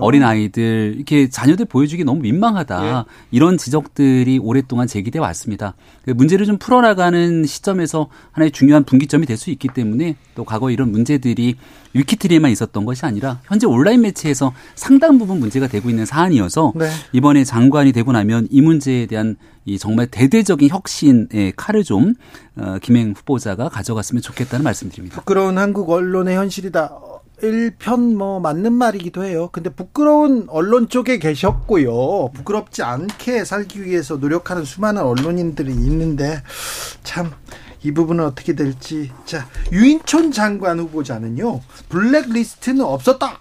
[0.00, 3.04] 어린 아이들 이렇게 자녀들 보여주기 너무 민망하다 예.
[3.30, 5.74] 이런 지적들이 오랫동안 제기돼 왔습니다.
[6.04, 10.90] 그 문제를 좀 풀어나가는 시점에서 하나의 중요한 분기점이 될 수 있기 때문에 또 과거 이런
[10.90, 11.54] 문제들이
[11.94, 16.90] 위키트리에만 있었던 것이 아니라 현재 온라인 매체에서 상당 부분 문제가 되고 있는 사안이어서 네.
[17.12, 19.36] 이번에 장관이 되고 나면 이 문제에 대한
[19.68, 22.14] 이 정말 대대적인 혁신의 칼을 좀
[22.56, 25.16] 어, 김행 후보자가 가져갔으면 좋겠다는 말씀드립니다.
[25.16, 26.90] 부끄러운 한국 언론의 현실이다.
[27.42, 29.48] 일편 뭐 맞는 말이기도 해요.
[29.52, 32.30] 근데 부끄러운 언론 쪽에 계셨고요.
[32.34, 36.42] 부끄럽지 않게 살기 위해서 노력하는 수많은 언론인들이 있는데
[37.04, 37.32] 참
[37.82, 39.10] 이 부분은 어떻게 될지.
[39.24, 41.60] 자, 유인촌 장관 후보자는요.
[41.88, 43.38] 블랙리스트는 없었다.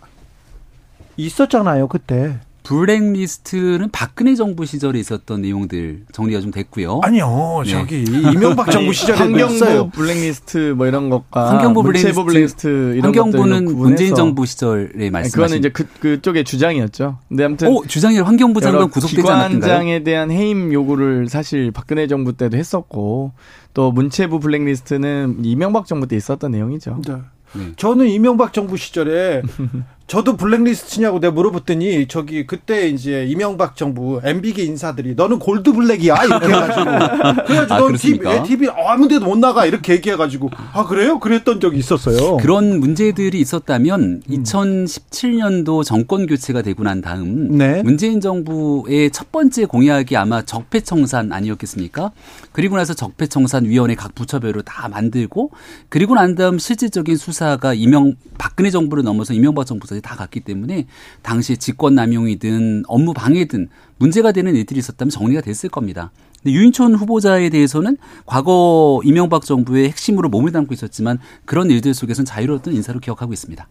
[1.17, 2.39] 있었잖아요, 그때.
[2.67, 6.99] 블랙리스트는 박근혜 정부 시절에 있었던 내용들 정리가 좀 됐고요.
[7.01, 7.71] 아니요, 네.
[7.71, 14.15] 저기 이명박 정부 시절에 환경부 블랙리스트 뭐 이런 것과 환경부 블랙리스트, 블랙리스트 이런 환경부는 문재인
[14.15, 15.37] 정부 시절에 말씀.
[15.37, 17.19] 그거는 이제 그 그쪽의 주장이었죠.
[17.29, 19.59] 근데 아무튼 오, 주장이 환경부 장관 구속되지 않았던가요?
[19.59, 23.31] 기관장에 대한 해임 요구를 사실 박근혜 정부 때도 했었고
[23.73, 27.01] 또 문체부 블랙리스트는 이명박 정부 때 있었던 내용이죠.
[27.07, 27.13] 네.
[27.53, 27.71] 네.
[27.77, 29.41] 저는 이명박 정부 시절에
[30.07, 36.45] 저도 블랙리스트냐고 내가 물어봤더니 저기 그때 이제 이명박 정부 MB계 인사들이 너는 골드 블랙이야 이렇게
[36.47, 36.83] 해가지고
[37.45, 41.19] 그래가지고 아, 넌 TV, TV 아무데도 못 나가 이렇게 얘기해가지고 아 그래요?
[41.19, 42.37] 그랬던 적이 있었어요.
[42.37, 44.21] 그런 문제들이 있었다면 음.
[44.29, 47.83] 2017년도 정권 교체가 되고 난 다음 네.
[47.83, 52.11] 문재인 정부의 첫 번째 공약이 아마 적폐청산 아니었겠습니까?
[52.53, 55.51] 그리고 나서 적폐청산 위원회 각 부처별로 다 만들고
[55.89, 60.87] 그리고 난 다음 실질적인 수사가 이명 박근혜 정부를 넘어서 이명박 정부 다 갔기 때문에
[61.21, 66.11] 당시 직권 남용이든 업무 방해든 문제가 되는 일들이 있었다면 정리가 됐을 겁니다.
[66.45, 72.99] 유인촌 후보자에 대해서는 과거 이명박 정부의 핵심으로 몸을 담고 있었지만 그런 일들 속에서는 자유로웠던 인사로
[72.99, 73.67] 기억하고 있습니다.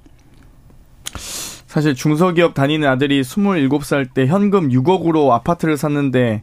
[1.67, 6.43] 사실 중소기업 다니는 아들이 27살 때 현금 6억으로 아파트를 샀는데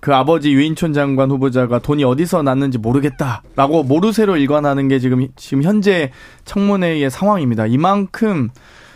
[0.00, 6.10] 그 아버지 유인촌 장관 후보자가 돈이 어디서 났는지 모르겠다라고 모르쇠로 일관하는 게 지금 지금 현재
[6.44, 7.66] 청문회의 상황입니다.
[7.66, 8.50] 이만큼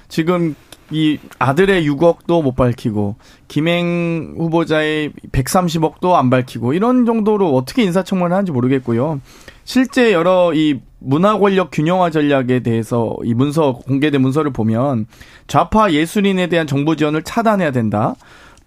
[0.08, 0.54] 지금
[0.90, 3.16] 이 아들의 6억도 못 밝히고
[3.48, 9.20] 김행 후보자의 130억도 안 밝히고 이런 정도로 어떻게 인사청문을 하는지 모르겠고요.
[9.64, 15.06] 실제 여러 이 문화 권력 균형화 전략에 대해서 이 문서 공개된 문서를 보면
[15.48, 18.14] 좌파 예술인에 대한 정보 지원을 차단해야 된다.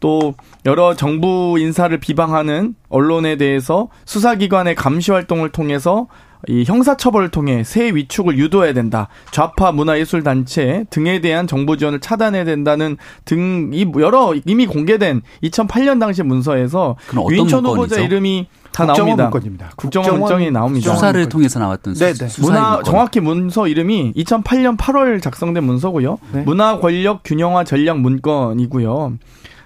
[0.01, 0.33] 또
[0.65, 6.07] 여러 정부 인사를 비방하는 언론에 대해서 수사기관의 감시 활동을 통해서
[6.47, 9.09] 이 형사처벌을 통해 새 위축을 유도해야 된다.
[9.31, 15.99] 좌파 문화예술 단체 등에 대한 정보 지원을 차단해야 된다는 등 이 여러 이미 공개된 2008년
[15.99, 16.95] 당시 문서에서
[17.29, 19.23] 유인천 후보자 이름이 다 나옵니다.
[19.23, 19.71] 문건입니다.
[19.75, 20.93] 국정원 문건이 나옵니다.
[20.93, 22.31] 수사를 통해서 나왔던 수, 네네.
[22.39, 22.83] 문화 문건.
[22.85, 26.17] 정확히 문서 이름이 2008년 8월 작성된 문서고요.
[26.31, 26.41] 네.
[26.43, 29.17] 문화 권력 균형화 전략 문건이고요.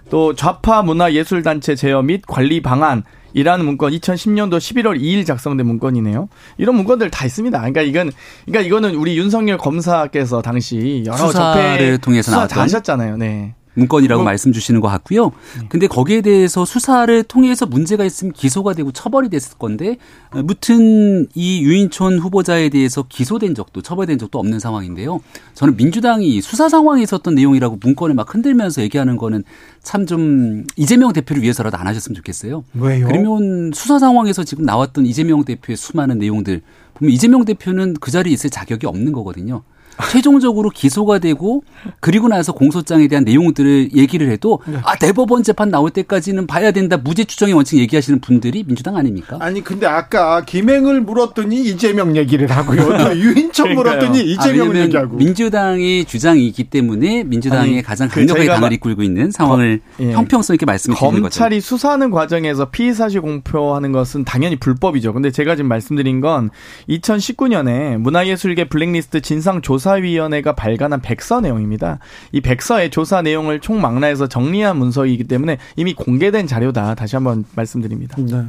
[0.10, 3.04] 또 좌파 문화 예술 단체 제어 및 관리 방안
[3.34, 6.30] 이라는 문건 2010년도 11월 2일 작성된 문건이네요.
[6.58, 7.58] 이런 문건들 다 있습니다.
[7.58, 8.12] 그러니까 이건
[8.46, 13.18] 그러니까 이거는 우리 윤석열 검사께서 당시 여러 수사를 통해서 수사 다 하셨잖아요.
[13.18, 13.56] 네.
[13.74, 15.32] 문건이라고 뭐, 말씀 주시는 것 같고요.
[15.60, 15.68] 네.
[15.70, 19.98] 근데 거기에 대해서 수사를 통해서 문제가 있으면 기소가 되고 처벌이 됐을 건데
[20.44, 25.22] 무튼 이 유인촌 후보자에 대해서 기소된 적도 처벌된 적도 없는 상황인데요.
[25.56, 29.44] 저는 민주당이 수사 상황에 있었던 내용이라고 문건을 막 흔들면서 얘기하는 거는
[29.82, 32.64] 참 좀 이재명 대표를 위해서라도 안 하셨으면 좋겠어요.
[32.74, 33.08] 왜요?
[33.08, 36.62] 그러면 수사 상황에서 지금 나왔던 이재명 대표의 수많은 내용들
[36.96, 39.64] 보면 이재명 대표는 그 자리에 있을 자격이 없는 거거든요.
[40.12, 41.64] 최종적으로 기소가 되고
[42.00, 44.78] 그리고 나서 공소장에 대한 내용들을 얘기를 해도 네.
[44.84, 49.38] 아 대법원 재판 나올 때까지는 봐야 된다 무죄 추정의 원칙 얘기하시는 분들이 민주당 아닙니까?
[49.40, 52.98] 아니 근데 아까 김행을 물었더니 이재명 얘기를 하고요.
[52.98, 58.54] 또 유인천 물었더니 이재명 아, 얘기하고 민주당의 주장이기 때문에 민주당의 아니, 가장 그 강력하게 그
[58.54, 60.12] 당을 이끌고 있는 상황을 거, 예.
[60.14, 61.22] 형평성 있게 말씀해 주는 거죠.
[61.22, 65.14] 검찰이 수사하는 과정에서 피의 사실 공표하는 것은 당연히 불법이죠.
[65.14, 66.50] 근데 제가 지금 말씀드린 건
[66.90, 72.00] 2019년에 문화예술계 블랙리스트 진상 조사 조사위원회가 발간한 백서 내용입니다.
[72.32, 76.96] 이 백서의 조사 내용을 총망라해서 정리한 문서이기 때문에 이미 공개된 자료다.
[76.96, 78.16] 다시 한번 말씀드립니다.
[78.18, 78.46] 네.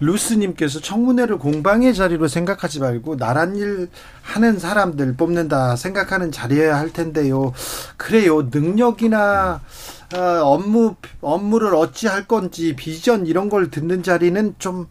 [0.00, 3.88] 루스님께서 청문회를 공방의 자리로 생각하지 말고 나란 일
[4.22, 7.52] 하는 사람들 뽑는다 생각하는 자리여야 할 텐데요.
[7.96, 8.48] 그래요.
[8.50, 9.60] 능력이나
[10.14, 14.86] 어, 업무 업무를 어찌 할 건지 비전 이런 걸 듣는 자리는 좀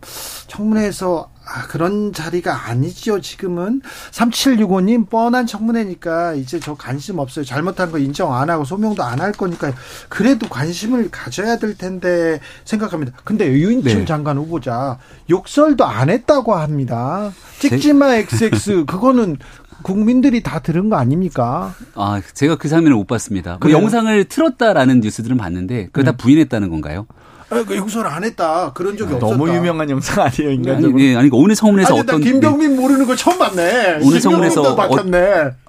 [0.48, 3.82] 청문회에서 아, 그런 자리가 아니지요, 지금은.
[4.12, 7.44] 3765님, 뻔한 청문회니까 이제 저 관심 없어요.
[7.44, 9.74] 잘못한 거 인정 안 하고 소명도 안 할 거니까요.
[10.10, 13.14] 그래도 관심을 가져야 될 텐데 생각합니다.
[13.24, 14.06] 근데 유인철 네.
[14.06, 14.98] 장관 후보자
[15.30, 17.32] 욕설도 안 했다고 합니다.
[17.60, 19.38] 찍지마 XX, 그거는
[19.82, 21.74] 국민들이 다 들은 거 아닙니까?
[21.96, 23.58] 아, 제가 그 장면을 못 봤습니다.
[23.60, 26.12] 그 영상을 틀었다라는 뉴스들은 봤는데 그걸 네.
[26.12, 27.06] 다 부인했다는 건가요?
[27.54, 28.72] 아, 그 용서를 안 했다.
[28.74, 29.38] 그런 적이 없었다.
[29.38, 30.98] 너무 유명한 영상 아니에요, 인간적으로.
[30.98, 32.76] 아니, 네, 아니 오늘 청문회에서 어떤 김병민 네.
[32.76, 34.00] 모르는 거 처음 봤네.
[34.04, 34.76] 오늘 청문회에서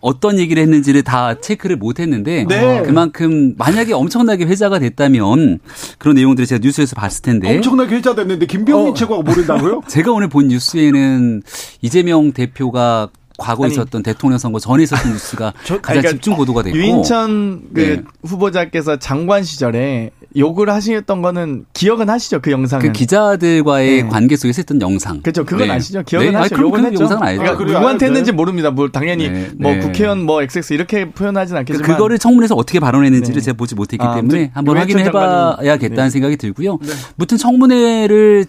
[0.01, 2.83] 어, 떤 얘기를 했는지를 다 체크를 못 했는데 네.
[2.83, 5.61] 그만큼 만약에 엄청나게 회자가 됐다면
[5.99, 8.95] 그런 내용들을 제가 뉴스에서 봤을 텐데 엄청나게 회자 됐는데 김병민 어.
[8.95, 9.83] 최고가 모른다고요?
[9.89, 11.43] 제가 오늘 본 뉴스에는
[11.83, 16.63] 이재명 대표가 과거에 아니, 있었던 대통령 선거 전에 있었던 뉴스가 저, 가장 그러니까 집중 보도가
[16.63, 16.77] 됐고.
[16.79, 18.03] 유인천 그 네.
[18.23, 22.87] 후보자께서 장관 시절에 욕을 하셨던 거는 기억은 하시죠 그 영상은?
[22.87, 24.09] 그 기자들과의 네.
[24.09, 25.21] 관계 속에서 했던 영상.
[25.23, 25.75] 그렇죠 그건 네.
[25.75, 26.03] 아시죠?
[26.03, 26.37] 기억은 네.
[26.37, 26.61] 하시죠?
[26.61, 27.03] 욕은 했죠?
[27.03, 27.43] 영상은 알죠.
[27.43, 28.71] 그러니까 누구한테 했는지 모릅니다.
[28.71, 29.51] 뭐 당연히 네.
[29.59, 29.81] 뭐 네.
[29.81, 31.87] 국회의원 뭐 XX 이렇게 표현하진 않겠지만.
[31.87, 36.79] 그, 그거를 청문회에서 어떻게 발언했는지를 제가 보지 못했기 아, 때문에 한번 확인해봐야겠다는 생각이 들고요.
[37.17, 38.47] 무튼 청문회를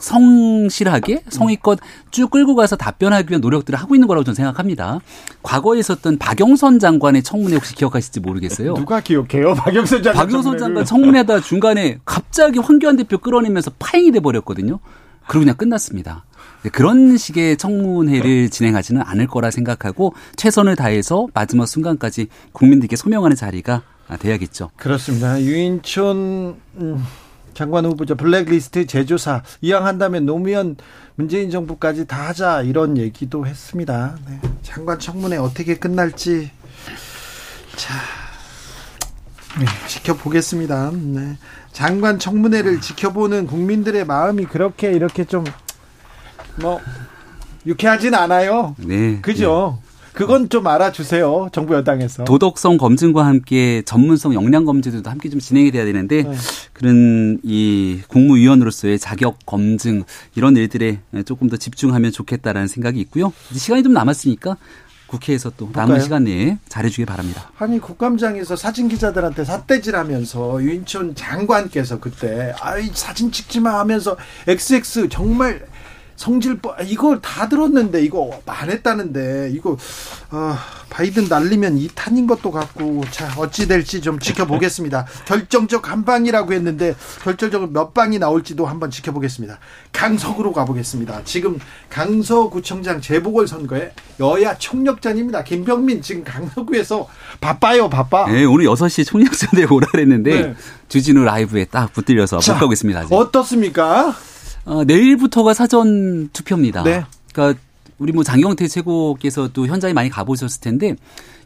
[0.00, 1.78] 성실하게 성의껏
[2.10, 5.00] 쭉 끌고 가서 답변하기 위한 노력들을 하고 있는 거라고 저는 생각합니다.
[5.42, 8.74] 과거에 있었던 박영선 장관의 청문회 혹시 기억하실지 모르겠어요.
[8.74, 9.54] 누가 기억해요?
[9.56, 10.26] 박영선 장관.
[10.26, 14.78] 박영선 장관 청문회다 중간에 갑자기 황교안 대표 끌어내면서 파행이 돼 버렸거든요.
[15.26, 16.24] 그리고 그냥 끝났습니다.
[16.72, 23.82] 그런 식의 청문회를 진행하지는 않을 거라 생각하고 최선을 다해서 마지막 순간까지 국민들께 소명하는 자리가
[24.18, 24.70] 돼야겠죠.
[24.76, 25.40] 그렇습니다.
[25.40, 27.04] 유인촌 음.
[27.54, 30.76] 장관 후보자 블랙리스트 제조사 이양한다면 노무현
[31.14, 34.16] 문재인 정부까지 다 하자 이런 얘기도 했습니다.
[34.28, 34.40] 네.
[34.62, 36.50] 장관 청문회 어떻게 끝날지
[37.76, 37.94] 자
[39.58, 40.90] 네, 지켜보겠습니다.
[40.92, 41.38] 네.
[41.72, 45.44] 장관 청문회를 지켜보는 국민들의 마음이 그렇게 이렇게 좀
[46.56, 46.80] 뭐
[47.66, 48.74] 유쾌하진 않아요.
[48.78, 49.20] 네.
[49.20, 49.78] 그죠?
[50.14, 50.18] 네.
[50.18, 51.48] 그건 좀 알아주세요.
[51.52, 52.24] 정부 여당에서.
[52.24, 56.36] 도덕성 검증과 함께 전문성 역량 검증도 함께 좀 진행이 돼야 되는데 네.
[56.72, 60.04] 그런 이 국무위원으로서의 자격 검증
[60.36, 63.32] 이런 일들에 조금 더 집중하면 좋겠다라는 생각이 있고요.
[63.52, 64.56] 시간이 좀 남았으니까
[65.06, 66.02] 국회에서 또 남은 볼까요?
[66.02, 67.50] 시간 내에 잘해주길 바랍니다.
[67.58, 74.16] 아니 국감장에서 사진 기자들한테 삿대질하면서 유인촌 장관께서 그때 아이 사진 찍지 마 하면서
[74.48, 75.66] XX 정말
[76.16, 79.76] 성질법 이걸 다 들었는데 이거 안 했다는데 이거
[80.30, 80.56] 어,
[80.90, 85.06] 바이든 날리면 이탄인 것도 같고 자 어찌 될지 좀 지켜보겠습니다.
[85.26, 89.58] 결정적 한 방이라고 했는데 결정적으로 몇 방이 나올지도 한번 지켜보겠습니다.
[89.92, 91.22] 강석으로 가보겠습니다.
[91.24, 91.58] 지금
[91.90, 95.42] 강서구청장 재보궐 선거에 여야 총력전입니다.
[95.44, 97.08] 김병민 지금 강서구에서
[97.40, 98.26] 바빠요 바빠.
[98.30, 100.54] 네 오늘 6시 총력전에 오라 그랬는데 네.
[100.88, 103.00] 주진우 라이브에 딱 붙들려서 못 가고 있습니다.
[103.00, 103.12] 아직.
[103.12, 104.14] 어떻습니까?
[104.64, 106.82] 어, 내일부터가 사전 투표입니다.
[106.82, 107.04] 네.
[107.32, 107.60] 그러니까
[107.98, 110.96] 우리 뭐 장경태 최고께서도 현장에 많이 가보셨을 텐데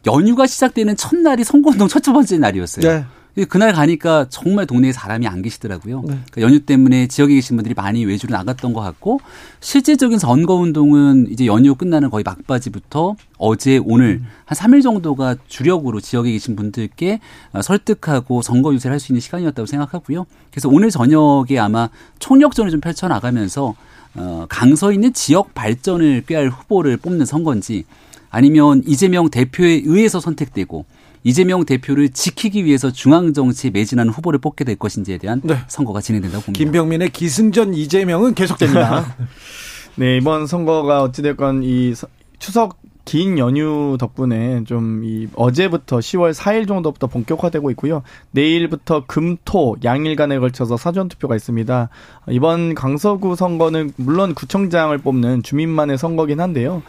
[0.07, 2.87] 연휴가 시작되는 첫날이 선거운동 첫 번째 날이었어요.
[2.87, 3.05] 네.
[3.45, 6.01] 그날 가니까 정말 동네에 사람이 안 계시더라고요.
[6.01, 6.07] 네.
[6.31, 9.19] 그러니까 연휴 때문에 지역에 계신 분들이 많이 외주로 나갔던 것 같고
[9.59, 14.27] 실질적인 선거 운동은 이제 연휴 끝나는 거의 막바지부터 어제 오늘 음.
[14.45, 17.19] 한 3일 정도가 주력으로 지역에 계신 분들께
[17.63, 20.25] 설득하고 선거 유세를 할 수 있는 시간이었다고 생각하고요.
[20.51, 23.75] 그래서 오늘 저녁에 아마 총력전을 좀 펼쳐 나가면서
[24.15, 27.85] 어, 강서 있는 지역 발전을 꾀할 후보를 뽑는 선거인지
[28.29, 30.85] 아니면 이재명 대표에 의해서 선택되고
[31.23, 35.57] 이재명 대표를 지키기 위해서 중앙 정치에 매진하는 후보를 뽑게 될 것인지에 대한 네.
[35.67, 36.57] 선거가 진행된다고 봅니다.
[36.63, 39.15] 김병민의 기승전 이재명은 계속됩니다.
[39.95, 41.93] 네, 이번 선거가 어찌됐건 이
[42.39, 48.03] 추석 긴 연휴 덕분에 좀 이 어제부터 10월 4일 정도부터 본격화되고 있고요.
[48.31, 51.89] 내일부터 금, 토 양일간에 걸쳐서 사전 투표가 있습니다.
[52.29, 56.83] 이번 강서구 선거는 물론 구청장을 뽑는 주민만의 선거긴 한데요.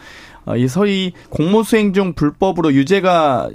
[0.45, 3.49] 어, 이 서희 공모수행 중 불법으로 유죄가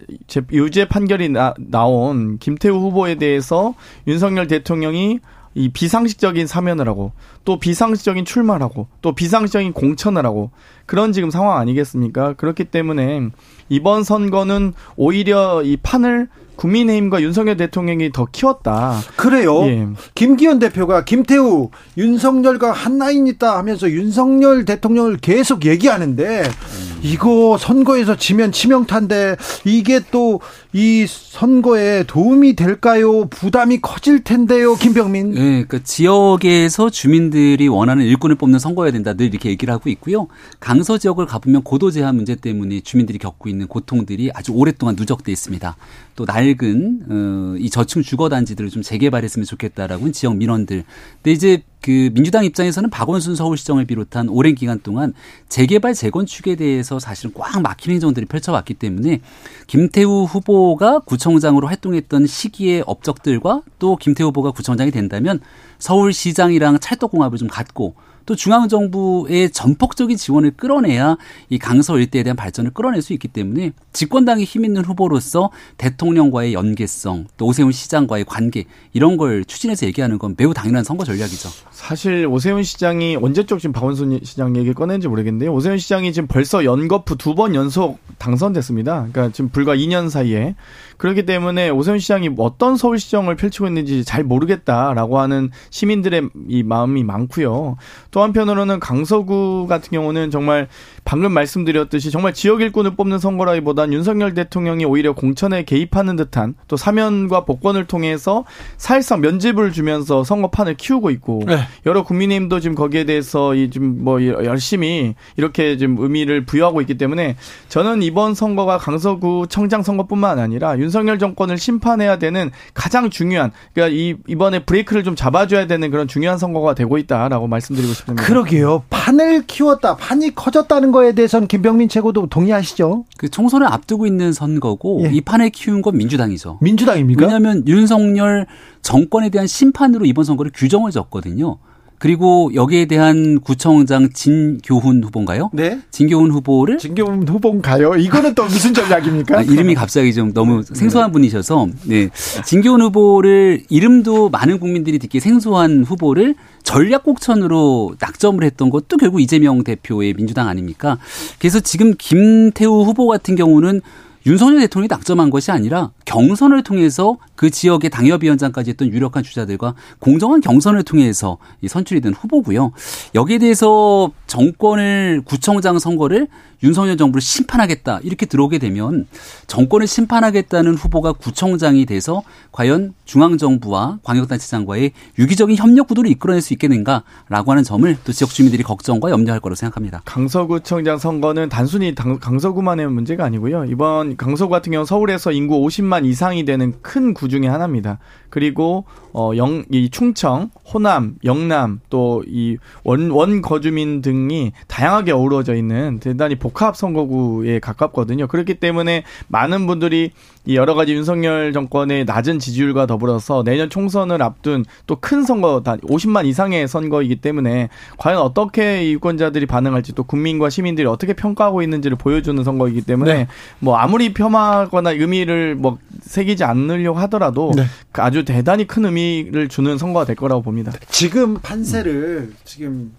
[0.52, 3.74] 유죄 판결이 나, 나온 김태우 후보에 대해서
[4.06, 5.20] 윤석열 대통령이
[5.56, 7.12] 이 비상식적인 사면을 하고
[7.46, 10.50] 또 비상식적인 출마를 하고 또 비상식적인 공천을 하고
[10.84, 12.34] 그런 지금 상황 아니겠습니까?
[12.34, 13.30] 그렇기 때문에
[13.70, 18.98] 이번 선거는 오히려 이 판을 국민의힘과 윤석열 대통령이 더 키웠다.
[19.16, 19.64] 그래요.
[19.66, 19.88] 예.
[20.14, 26.85] 김기현 대표가 김태우, 윤석열과 한 라인 있다 하면서 윤석열 대통령을 계속 얘기하는데 음.
[27.02, 30.40] 이거 선거에서 지면 치명타인데 이게 또
[30.76, 33.24] 이 선거에 도움이 될까요?
[33.30, 35.30] 부담이 커질 텐데요, 김병민.
[35.30, 40.28] 네, 그러니까 지역에서 주민들이 원하는 일꾼을 뽑는 선거여야 된다 늘 이렇게 얘기를 하고 있고요.
[40.60, 45.76] 강서 지역을 가보면 고도 제한 문제 때문에 주민들이 겪고 있는 고통들이 아주 오랫동안 누적돼 있습니다.
[46.14, 50.84] 또 낡은 어, 이 저층 주거 단지들을 좀 재개발했으면 좋겠다라고 지역 민원들.
[51.22, 55.14] 근데 이제 그 민주당 입장에서는 박원순 서울시장을 비롯한 오랜 기간 동안
[55.48, 59.20] 재개발 재건축에 대해서 사실은 꽉 막힌 행정들이 펼쳐왔기 때문에
[59.66, 65.40] 김태우 후보가 구청장으로 활동했던 시기의 업적들과 또 김태우 후보가 구청장이 된다면
[65.78, 67.94] 서울시장이랑 찰떡궁합을 좀 갖고
[68.26, 71.16] 또 중앙정부의 전폭적인 지원을 끌어내야
[71.48, 77.26] 이 강서 일대에 대한 발전을 끌어낼 수 있기 때문에 집권당이 힘 있는 후보로서 대통령과의 연계성
[77.36, 81.48] 또 오세훈 시장과의 관계 이런 걸 추진해서 얘기하는 건 매우 당연한 선거 전략이죠.
[81.70, 85.52] 사실 오세훈 시장이 언제적 지금 박원순 시장 얘기 꺼낸지 모르겠는데요.
[85.52, 89.08] 오세훈 시장이 지금 벌써 연거푸 두 번 연속 당선됐습니다.
[89.12, 90.54] 그러니까 지금 불과 2년 사이에
[90.96, 97.76] 그렇기 때문에 오세훈 시장이 어떤 서울시정을 펼치고 있는지 잘 모르겠다라고 하는 시민들의 이 마음이 많고요.
[98.16, 100.68] 또 한편으로는 강서구 같은 경우는 정말
[101.06, 107.44] 방금 말씀드렸듯이 정말 지역 일꾼을 뽑는 선거라기보단 윤석열 대통령이 오히려 공천에 개입하는 듯한 또 사면과
[107.44, 108.44] 복권을 통해서
[108.76, 111.60] 사실상 면집을 주면서 선거판을 키우고 있고 네.
[111.86, 117.36] 여러 국민의힘도 지금 거기에 대해서 이 지금 뭐 열심히 이렇게 지금 의미를 부여하고 있기 때문에
[117.68, 124.16] 저는 이번 선거가 강서구 청장 선거뿐만 아니라 윤석열 정권을 심판해야 되는 가장 중요한 그러니까 이
[124.26, 128.24] 이번에 브레이크를 좀 잡아줘야 되는 그런 중요한 선거가 되고 있다라고 말씀드리고 싶습니다.
[128.24, 128.82] 그러게요.
[128.90, 133.04] 판을 키웠다, 판이 커졌다는 거에 대해서는 김병민 최고도 동의하시죠?
[133.18, 135.10] 그 총선을 앞두고 있는 선거고 예.
[135.12, 136.58] 이 판을 키운 건 민주당이죠.
[136.62, 137.20] 민주당입니까?
[137.20, 138.46] 왜냐하면 윤석열
[138.80, 141.58] 정권에 대한 심판으로 이번 선거를 규정을 졌거든요.
[141.98, 145.50] 그리고 여기에 대한 구청장 진교훈 후보인가요?
[145.52, 145.80] 네.
[145.90, 147.96] 진교훈 후보를 진교훈 후보인가요?
[147.96, 149.38] 이거는 또 무슨 전략입니까?
[149.38, 151.12] 아, 이름이 갑자기 좀 너무 생소한 네.
[151.12, 152.10] 분이셔서 네.
[152.44, 159.62] 진교훈 후보를 이름도 많은 국민들이 듣기 생소한 후보를 전략 곡천으로 낙점을 했던 것도 결국 이재명
[159.64, 160.98] 대표의 민주당 아닙니까?
[161.38, 163.80] 그래서 지금 김태우 후보 같은 경우는
[164.26, 170.82] 윤석열 대통령이 낙점한 것이 아니라 경선을 통해서 그 지역의 당협위원장까지 했던 유력한 주자들과 공정한 경선을
[170.82, 172.72] 통해서 선출이 된 후보고요.
[173.14, 176.28] 여기에 대해서 정권을 구청장 선거를
[176.62, 179.06] 윤석열 정부를 심판하겠다 이렇게 들어오게 되면
[179.46, 182.22] 정권을 심판하겠다는 후보가 구청장이 돼서
[182.52, 188.62] 과연 중앙 정부와 광역단체장과의 유기적인 협력 구도를 이끌어낼 수 있겠는가라고 하는 점을 또 지역 주민들이
[188.62, 190.02] 걱정과 염려할 거라고 생각합니다.
[190.06, 193.66] 강서구청장 선거는 단순히 강서구만의 문제가 아니고요.
[193.66, 197.98] 이번 강서구 같은 경우 서울에서 인구 50만 이상이 되는 큰 구 중에 하나입니다.
[198.30, 198.84] 그리고
[199.18, 205.98] 어, 영, 이 충청, 호남, 영남, 또 이 원, 원 거주민 등이 다양하게 어우러져 있는
[206.00, 208.26] 대단히 복합 선거구에 가깝거든요.
[208.26, 210.10] 그렇기 때문에 많은 분들이
[210.44, 216.26] 이 여러 가지 윤석열 정권의 낮은 지지율과 더불어서 내년 총선을 앞둔 또 큰 선거, 50만
[216.26, 222.82] 이상의 선거이기 때문에 과연 어떻게 유권자들이 반응할지 또 국민과 시민들이 어떻게 평가하고 있는지를 보여주는 선거이기
[222.82, 223.26] 때문에 네.
[223.60, 227.64] 뭐 아무리 폄하거나 의미를 뭐 새기지 않으려고 하더라도 네.
[227.92, 230.72] 아주 대단히 큰 의미 를 주는 선거가 될 거라고 봅니다.
[230.90, 232.36] 지금 판세를 음.
[232.44, 232.92] 지금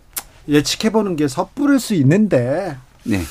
[0.48, 3.22] 예측해보는 게 섣부를 수 있는데 네.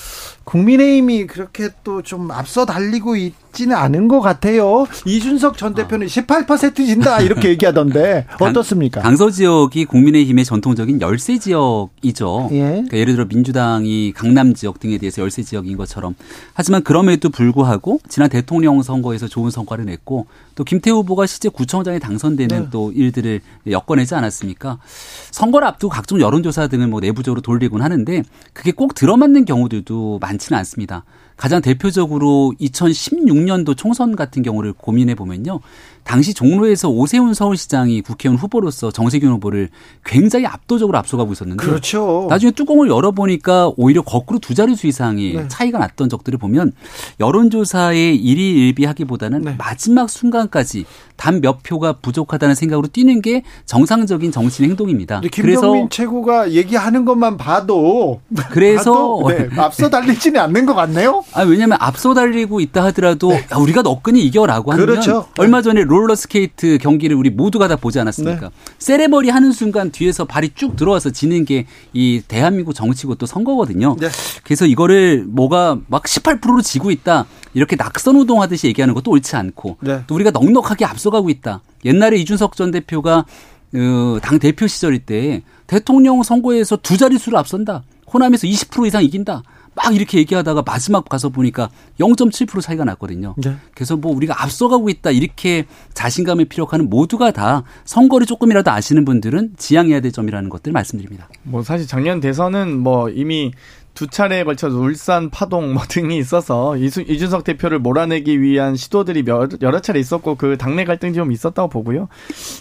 [0.44, 4.86] 국민의힘이 그렇게 또 좀 앞서 달리고 있 지는 않은 것 같아요.
[5.04, 6.08] 이준석 전 대표는 아.
[6.08, 9.00] 18% 진다 이렇게 얘기하던데 어떻습니까?
[9.00, 12.50] 강 서 지역이 국민의힘의 전통적인 열세 지역이죠.
[12.52, 12.58] 예.
[12.58, 16.14] 그러니까 예를 들어 민주당이 강남 지역 등에 대해서 열세 지역인 것처럼
[16.52, 22.60] 하지만 그럼에도 불구하고 지난 대통령 선거에서 좋은 성과를 냈고 또 김태우 후보가 실제 구청장에 당선되는
[22.64, 22.68] 네.
[22.70, 23.40] 또 일들을
[23.70, 24.78] 엮어내지 않았습니까?
[25.30, 31.04] 선거를 앞두고 각종 여론조사 등을 뭐 내부적으로 돌리곤 하는데 그게 꼭 들어맞는 경우들도 많지는 않습니다.
[31.36, 35.60] 가장 대표적으로 2016년도 총선 같은 경우를 고민해 보면요.
[36.06, 39.70] 당시 종로에서 오세훈 서울시장이 국회의원 후보로서 정세균 후보를
[40.04, 42.26] 굉장히 압도적으로 앞서가고 있었는데 그렇죠.
[42.30, 45.48] 나중에 뚜껑을 열어보니까 오히려 거꾸로 두 자릿수 이상의 네.
[45.48, 46.72] 차이가 났던 적들을 보면
[47.18, 49.54] 여론조사에 일희일비하기보다는 네.
[49.58, 50.84] 마지막 순간까지
[51.16, 55.20] 단 몇 표가 부족하다는 생각으로 뛰는 게 정상적인 정치 행동입니다.
[55.34, 61.22] 그래서 최고가 얘기하는 것만 봐도 그래서 봐도 네, 앞서 달리지는 않는 것 같네요.
[61.34, 63.46] 아 왜냐하면 앞서 달리고 있다 하더라도 네.
[63.52, 65.26] 야, 우리가 너끈히 이겨라고 하면 그렇죠.
[65.38, 68.40] 얼마 전에 롤러스케이트 경기를 우리 모두가 다 보지 않았습니까?
[68.40, 68.54] 네.
[68.78, 73.96] 세리머니 하는 순간 뒤에서 발이 쭉 들어와서 지는 게 이 대한민국 정치고 또 선거거든요.
[73.98, 74.08] 네.
[74.44, 80.02] 그래서 이거를 뭐가 막 18%로 지고 있다 이렇게 낙선 우동하듯이 얘기하는 것도 옳지 않고 네.
[80.06, 81.62] 또 우리가 넉넉하게 앞서가고 있다.
[81.84, 83.24] 옛날에 이준석 전 대표가
[83.74, 87.82] 어, 당 대표 시절일 때 대통령 선거에서 두 자릿수를 앞선다.
[88.12, 89.42] 호남에서 20% 이상 이긴다.
[89.76, 91.68] 막 이렇게 얘기하다가 마지막 가서 보니까
[92.00, 93.34] 0.7% 차이가 났거든요.
[93.36, 93.56] 네.
[93.74, 100.00] 그래서 뭐 우리가 앞서가고 있다 이렇게 자신감을 피력하는 모두가 다 선거를 조금이라도 아시는 분들은 지향해야
[100.00, 101.28] 될 점이라는 것들 말씀드립니다.
[101.42, 103.52] 뭐 사실 작년 대선은 뭐 이미
[103.96, 109.24] 두 차례에 걸쳐서 울산, 파동 뭐 등이 있어서 이준석 대표를 몰아내기 위한 시도들이
[109.62, 112.08] 여러 차례 있었고 그 당내 갈등이 좀 있었다고 보고요.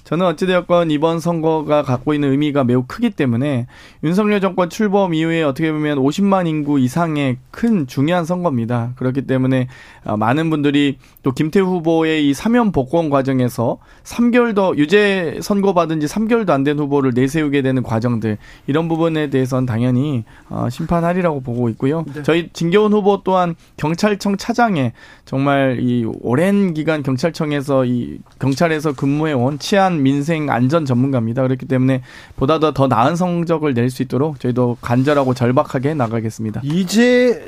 [0.05, 3.67] 저는 어찌되었건 이번 선거가 갖고 있는 의미가 매우 크기 때문에
[4.03, 8.93] 윤석열 정권 출범 이후에 어떻게 보면 50만 인구 이상의 큰 중요한 선거입니다.
[8.95, 9.67] 그렇기 때문에
[10.05, 16.07] 어, 많은 분들이 또 김태우 후보의 이 사면 복권 과정에서 3개월 더 유죄 선고받은 지
[16.07, 21.67] 3개월도 안 된 후보를 내세우게 되는 과정들 이런 부분에 대해서는 당연히 어, 심판하리라 사실이라고 보고
[21.69, 22.05] 있고요.
[22.13, 22.23] 네.
[22.23, 24.93] 저희 진겨훈 후보 또한 경찰청 차장에
[25.25, 31.41] 정말 이 오랜 기간 경찰청에서 이 경찰에서 근무해온 치안 민생 안전 전문가입니다.
[31.41, 32.03] 그렇기 때문에
[32.35, 36.61] 보다 더 나은 성적을 낼 수 있도록 저희도 간절하고 절박하게 나가겠습니다.
[36.63, 37.41] 이제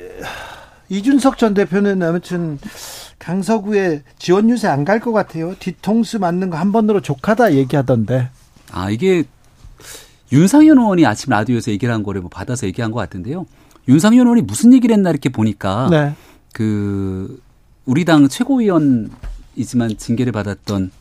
[0.90, 2.58] 이준석 전 대표는 아무튼
[3.20, 5.56] 강서구에 지원 유세 안 갈 것 같아요.
[5.60, 8.30] 뒤통수 맞는 거 한 번으로 족하다 얘기하던데.
[8.72, 9.24] 아 이게
[10.32, 13.46] 윤상현 의원이 아침 라디오에서 얘기를 한 거를 뭐 받아서 얘기한 것 같은데요.
[13.88, 16.14] 윤상현 의원이 무슨 얘기를 했나 이렇게 보니까 네.
[16.54, 17.42] 그
[17.86, 20.92] 우리 당 최고위원이지만 징계를 받았던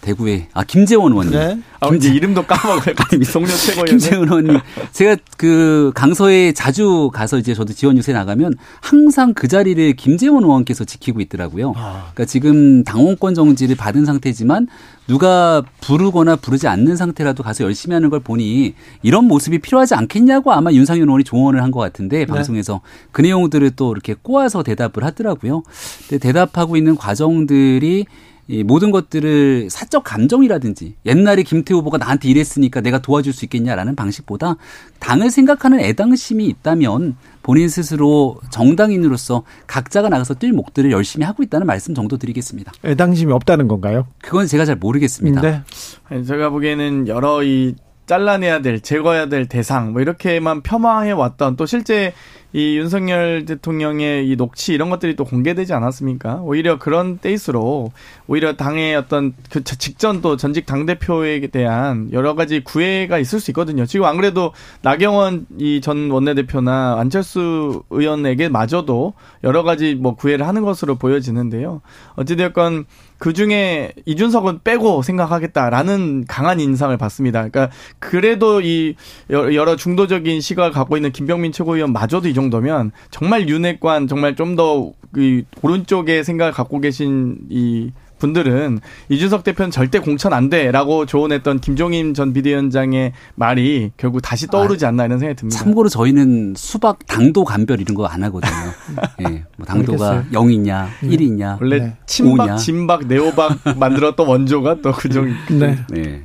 [0.00, 1.32] 대구의 아 김재원 의원님.
[1.32, 1.58] 네.
[1.80, 2.94] 아, 이제 이름도 까먹어요.
[3.18, 3.86] 미성년 최고위원.
[3.86, 4.58] 김재원 의원님.
[4.92, 10.84] 제가 그 강서에 자주 가서 이제 저도 지원 유세 나가면 항상 그 자리를 김재원 의원께서
[10.84, 11.74] 지키고 있더라고요.
[11.76, 12.10] 아.
[12.14, 14.66] 그러니까 지금 당원권 정지를 받은 상태지만
[15.06, 20.70] 누가 부르거나 부르지 않는 상태라도 가서 열심히 하는 걸 보니 이런 모습이 필요하지 않겠냐고 아마
[20.72, 22.26] 윤상현 의원이 조언을 한 것 같은데 네.
[22.26, 22.80] 방송에서
[23.12, 25.62] 그 내용들을 또 이렇게 꼬아서 대답을 하더라고요.
[26.08, 28.06] 근데 대답하고 있는 과정들이
[28.50, 34.56] 이 모든 것들을 사적 감정이라든지 옛날에 김태우 후보가 나한테 이랬으니까 내가 도와줄 수 있겠냐라는 방식보다
[35.00, 41.94] 당을 생각하는 애당심이 있다면 본인 스스로 정당인으로서 각자가 나가서 뛸 목들을 열심히 하고 있다는 말씀
[41.94, 42.72] 정도 드리겠습니다.
[42.84, 44.06] 애당심이 없다는 건가요?
[44.22, 45.42] 그건 제가 잘 모르겠습니다.
[45.42, 46.22] 네.
[46.24, 47.74] 제가 보기에는 여러 이
[48.06, 52.14] 잘라내야 될, 제거해야 될 대상, 뭐 이렇게만 폄하해 왔던 또 실제
[52.52, 56.40] 이 윤석열 대통령의 이 녹취 이런 것들이 또 공개되지 않았습니까?
[56.42, 57.92] 오히려 그런 때일수록
[58.26, 63.50] 오히려 당의 어떤 그 직전 또 전직 당 대표에 대한 여러 가지 구애가 있을 수
[63.50, 63.84] 있거든요.
[63.84, 70.62] 지금 안 그래도 나경원 이 전 원내대표나 안철수 의원에게 마저도 여러 가지 뭐 구애를 하는
[70.62, 71.80] 것으로 보여지는데요.
[72.16, 72.86] 어찌되었건
[73.18, 77.48] 그 중에 이준석은 빼고 생각하겠다라는 강한 인상을 받습니다.
[77.48, 78.94] 그러니까 그래도 이
[79.30, 86.22] 여러 중도적인 시각을 갖고 있는 김병민 최고위원 마저도 이 정도면 정말 윤핵관 정말 좀더그 오른쪽에
[86.22, 93.12] 생각을 갖고 계신 이 분들은 이준석 대표는 절대 공천 안 돼라고 조언했던 김종인 전 비대위원장의
[93.36, 95.58] 말이 결국 다시 떠오르지 않나 이런 생각이 듭니다.
[95.62, 98.52] 참고로 저희는 수박 당도 감별 이런 거 안 하거든요.
[99.20, 101.10] 예, 네, 뭐 당도가 0이냐, 음.
[101.10, 101.96] 1이냐, 원래 네.
[102.06, 102.58] 친박, 5냐.
[102.58, 105.28] 진박, 네오박 만들었던 원조가 또 그종.
[105.50, 105.78] 네.
[105.90, 106.24] 네.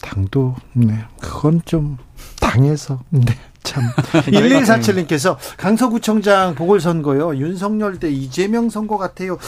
[0.00, 1.98] 당도, 네, 그건 좀
[2.40, 3.00] 당해서.
[3.10, 3.24] 네.
[3.64, 3.82] 참.
[4.30, 7.36] 1147님께서 강서구청장 보궐선거요.
[7.36, 9.38] 윤석열 대 이재명 선거 같아요.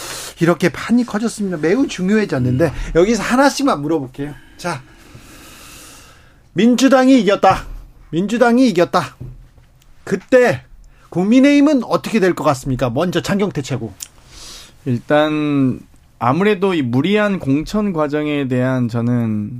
[0.41, 1.59] 이렇게 판이 커졌습니다.
[1.59, 4.35] 매우 중요해졌는데 여기서 하나씩만 물어볼게요.
[4.57, 4.83] 자.
[6.55, 7.67] 민주당이 이겼다.
[8.11, 9.17] 민주당이 이겼다.
[10.05, 10.62] 그때
[11.11, 12.91] 국민의힘은 어떻게 될 것 같습니까?
[12.91, 13.93] 먼저 장경태 최고.
[14.87, 15.81] 일단
[16.19, 19.51] 아무래도 이 무리한 공천 과정에 대한 저는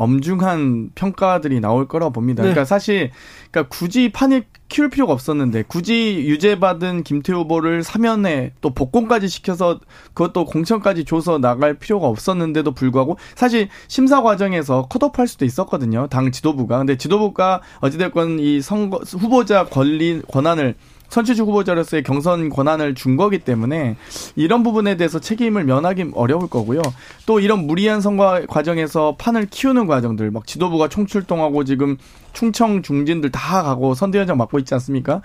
[0.00, 2.42] 엄중한 평가들이 나올 거라고 봅니다.
[2.42, 2.48] 네.
[2.48, 3.10] 그러니까 사실
[3.50, 9.78] 그러니까 굳이 판을 키울 필요가 없었는데 굳이 유죄받은 김태우 후보를 사면에 또 복권까지 시켜서
[10.14, 16.06] 그것도 공천까지 줘서 나갈 필요가 없었는데도 불구하고 사실 심사 과정에서 컷오프할 수도 있었거든요.
[16.06, 16.78] 당 지도부가.
[16.78, 20.76] 근데 지도부가 어찌됐건 이 선거 후보자 권리 권한을
[21.10, 23.96] 선취주 후보자로서의 경선 권한을 준 거기 때문에
[24.36, 26.80] 이런 부분에 대해서 책임을 면하기 어려울 거고요.
[27.26, 31.96] 또 이런 무리한 선거 과정에서 판을 키우는 과정들, 막 지도부가 총출동하고 지금
[32.32, 35.20] 충청 중진들 다 가고 선대위원장 맡고 있지 않습니까?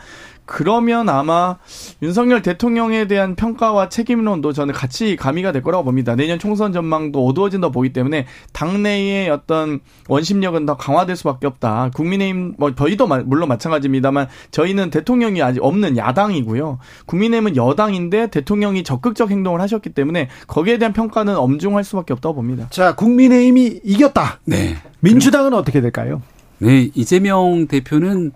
[0.46, 1.58] 그러면 아마
[2.02, 6.16] 윤석열 대통령에 대한 평가와 책임론도 저는 같이 가미가 될 거라고 봅니다.
[6.16, 11.92] 내년 총선 전망도 어두워진다 보기 때문에 당내의 어떤 원심력은 더 강화될 수밖에 없다.
[11.94, 16.80] 국민의힘 뭐 저희도 물론 마찬가지입니다만 저희는 대통령이 아직 없는 야당이고요.
[17.06, 22.68] 국민의힘은 여당인데 대통령이 적극적 행동을 하셨기 때문에 거기에 대한 평가는 엄중할 수밖에 없다고 봅니다.
[22.70, 24.40] 자, 국민의힘이 이겼다.
[24.46, 24.76] 네.
[25.00, 26.22] 민주당은 어떻게 될까요?
[26.58, 28.32] 네, 이재명 대표는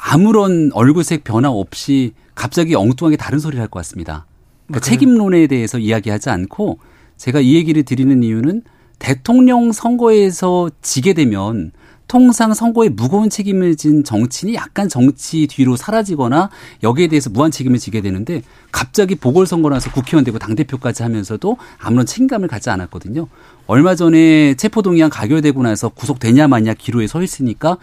[0.00, 4.26] 아무런 얼굴색 변화 없이 갑자기 엉뚱하게 다른 소리를 할 것 같습니다.
[4.66, 4.90] 그러니까 네.
[4.90, 6.78] 책임론에 대해서 이야기하지 않고
[7.16, 8.62] 제가 이 얘기를 드리는 이유는
[8.98, 11.72] 대통령 선거에서 지게 되면
[12.08, 16.50] 통상 선거에 무거운 책임을 진 정치인이 약간 정치 뒤로 사라지거나
[16.84, 22.46] 여기에 대해서 무한 책임을 지게 되는데 갑자기 보궐선거 나서 국회의원 되고 당대표까지 하면서도 아무런 책임감을
[22.46, 23.26] 갖지 않았거든요.
[23.66, 27.76] 얼마 전에 체포동의안 가결되고 나서 구속되냐 마냐 기로에 서 있으니까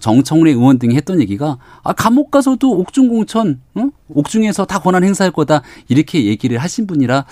[0.00, 3.92] 정청래 의원 등이 했던 얘기가 아 감옥 가서도 옥중 공천, 응?
[4.08, 7.26] 옥중에서 다 권한 행사할 거다 이렇게 얘기를 하신 분이라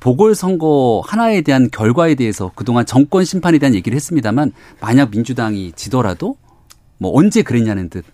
[0.00, 6.36] 보궐선거 하나에 대한 결과에 대해서 그동안 정권 심판에 대한 얘기를 했습니다만 만약 민주당이 지더라도
[6.98, 8.04] 뭐 언제 그랬냐는 듯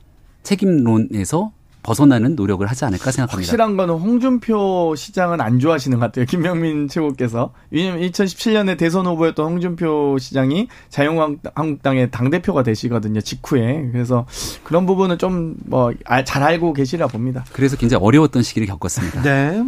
[0.42, 1.52] 책임론에서
[1.84, 3.46] 벗어나는 노력을 하지 않을까 생각합니다.
[3.46, 6.24] 확실한 거는 홍준표 시장은 안 좋아하시는 것 같아요.
[6.24, 7.52] 김명민 최고께서.
[7.70, 13.20] 왜냐면 2017년에 대선 후보였던 홍준표 시장이 자유한국당의 당대표가 되시거든요.
[13.20, 13.90] 직후에.
[13.92, 14.26] 그래서
[14.64, 15.92] 그런 부분은 좀 뭐
[16.24, 17.44] 잘 알고 계시라 봅니다.
[17.52, 19.22] 그래서 굉장히 어려웠던 시기를 겪었습니다.
[19.22, 19.64] 네.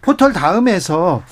[0.00, 1.22] 포털 다음에서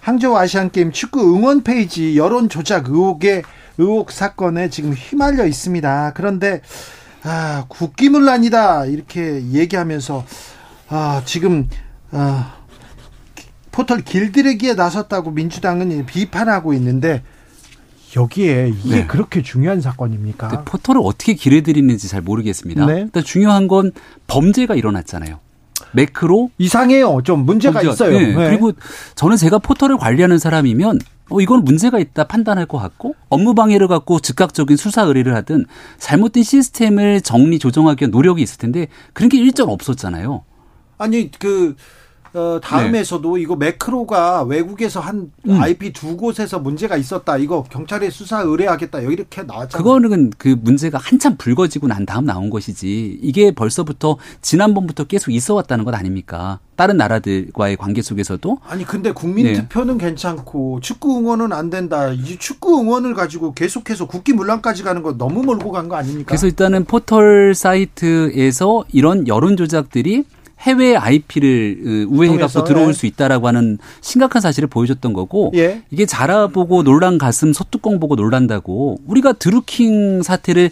[0.00, 3.42] 항저우 아시안게임 축구 응원 페이지 여론 조작 의혹에
[3.78, 6.12] 의혹 사건에 지금 휘말려 있습니다.
[6.14, 6.60] 그런데
[7.22, 10.24] 아, 국기문란이다 이렇게 얘기하면서
[10.88, 11.68] 아, 지금
[12.10, 12.54] 아,
[13.70, 17.22] 포털 길들이기에 나섰다고 민주당은 비판하고 있는데
[18.16, 19.06] 여기에 이게 네.
[19.06, 20.64] 그렇게 중요한 사건입니까?
[20.64, 22.86] 포털을 어떻게 길들이는지 잘 모르겠습니다.
[22.86, 23.02] 네.
[23.02, 23.92] 일단 중요한 건
[24.26, 25.38] 범죄가 일어났잖아요.
[25.92, 27.20] 매크로 이상해요.
[27.24, 28.18] 좀 문제가 문제, 있어요.
[28.18, 28.26] 네.
[28.34, 28.48] 네.
[28.48, 28.72] 그리고
[29.14, 30.98] 저는 제가 포털을 관리하는 사람이면
[31.30, 35.64] 어, 이건 문제가 있다 판단할 것 같고 업무 방해를 갖고 즉각적인 수사 의뢰를 하든
[35.98, 40.44] 잘못된 시스템을 정리 조정하기 위한 노력이 있을 텐데 그런 게 일절 없었잖아요.
[40.98, 41.76] 아니 그
[42.32, 43.42] 어, 다음에서도 네.
[43.42, 45.60] 이거 매크로가 외국에서 한 음.
[45.60, 47.36] IP 두 곳에서 문제가 있었다.
[47.38, 49.00] 이거 경찰에 수사 의뢰하겠다.
[49.00, 49.82] 이렇게 나왔잖아요.
[49.84, 53.18] 그거는 그 문제가 한참 불거지고 난 다음 나온 것이지.
[53.20, 56.60] 이게 벌써부터 지난번부터 계속 있어 왔다는 것 아닙니까?
[56.76, 59.52] 다른 나라들과의 관계 속에서도 아니 근데 국민 네.
[59.54, 62.10] 투표는 괜찮고 축구 응원은 안 된다.
[62.10, 66.28] 이 축구 응원을 가지고 계속해서 국기 문란까지 가는 거 너무 몰고 간 거 아닙니까?
[66.28, 70.24] 그래서 일단은 포털 사이트에서 이런 여론 조작들이
[70.60, 72.92] 해외 IP를 우회해 갖고 들어올 예.
[72.92, 75.82] 수 있다라고 하는 심각한 사실을 보여줬던 거고 예.
[75.90, 80.70] 이게 자라보고 놀란 가슴 소뚜껑 보고 놀란다고 우리가 드루킹 사태를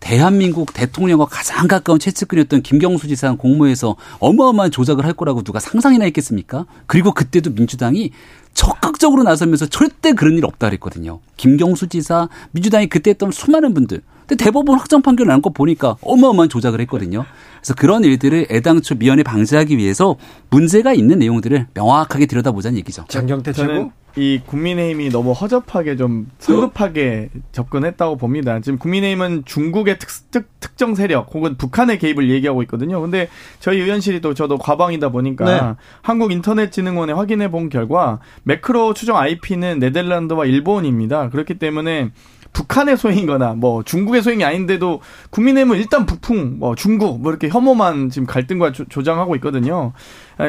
[0.00, 6.66] 대한민국 대통령과 가장 가까운 최측근이었던 김경수 지사 공모에서 어마어마한 조작을 할 거라고 누가 상상이나 했겠습니까?
[6.86, 8.12] 그리고 그때도 민주당이
[8.54, 11.20] 적극적으로 나서면서 절대 그런 일 없다 그랬거든요.
[11.36, 14.02] 김경수 지사, 민주당이 그때 했던 수많은 분들.
[14.28, 17.24] 근데 대법원 확정 판결 나온 거 보니까 어마어마한 조작을 했거든요.
[17.56, 20.16] 그래서 그런 일들을 애당초 미연에 방지하기 위해서
[20.50, 23.06] 문제가 있는 내용들을 명확하게 들여다보자는 얘기죠.
[23.08, 23.90] 장경태 최고.
[24.16, 28.58] 이 국민의힘이 너무 허접하게 좀 성급하게 접근했다고 봅니다.
[28.60, 33.00] 지금 국민의힘은 중국의 특, 특, 특정 세력 혹은 북한의 개입을 얘기하고 있거든요.
[33.00, 33.28] 근데
[33.60, 35.74] 저희 의원실이 또 저도 과방이다 보니까 네.
[36.02, 41.30] 한국인터넷진흥원에 확인해 본 결과 매크로 추정 IP는 네덜란드와 일본입니다.
[41.30, 42.10] 그렇기 때문에
[42.58, 45.00] 북한의 소행이거나 뭐 중국의 소행이 아닌데도
[45.30, 49.92] 국민의힘은 일단 북풍, 뭐 중국 뭐 이렇게 혐오만 지금 갈등과 조, 조장하고 있거든요.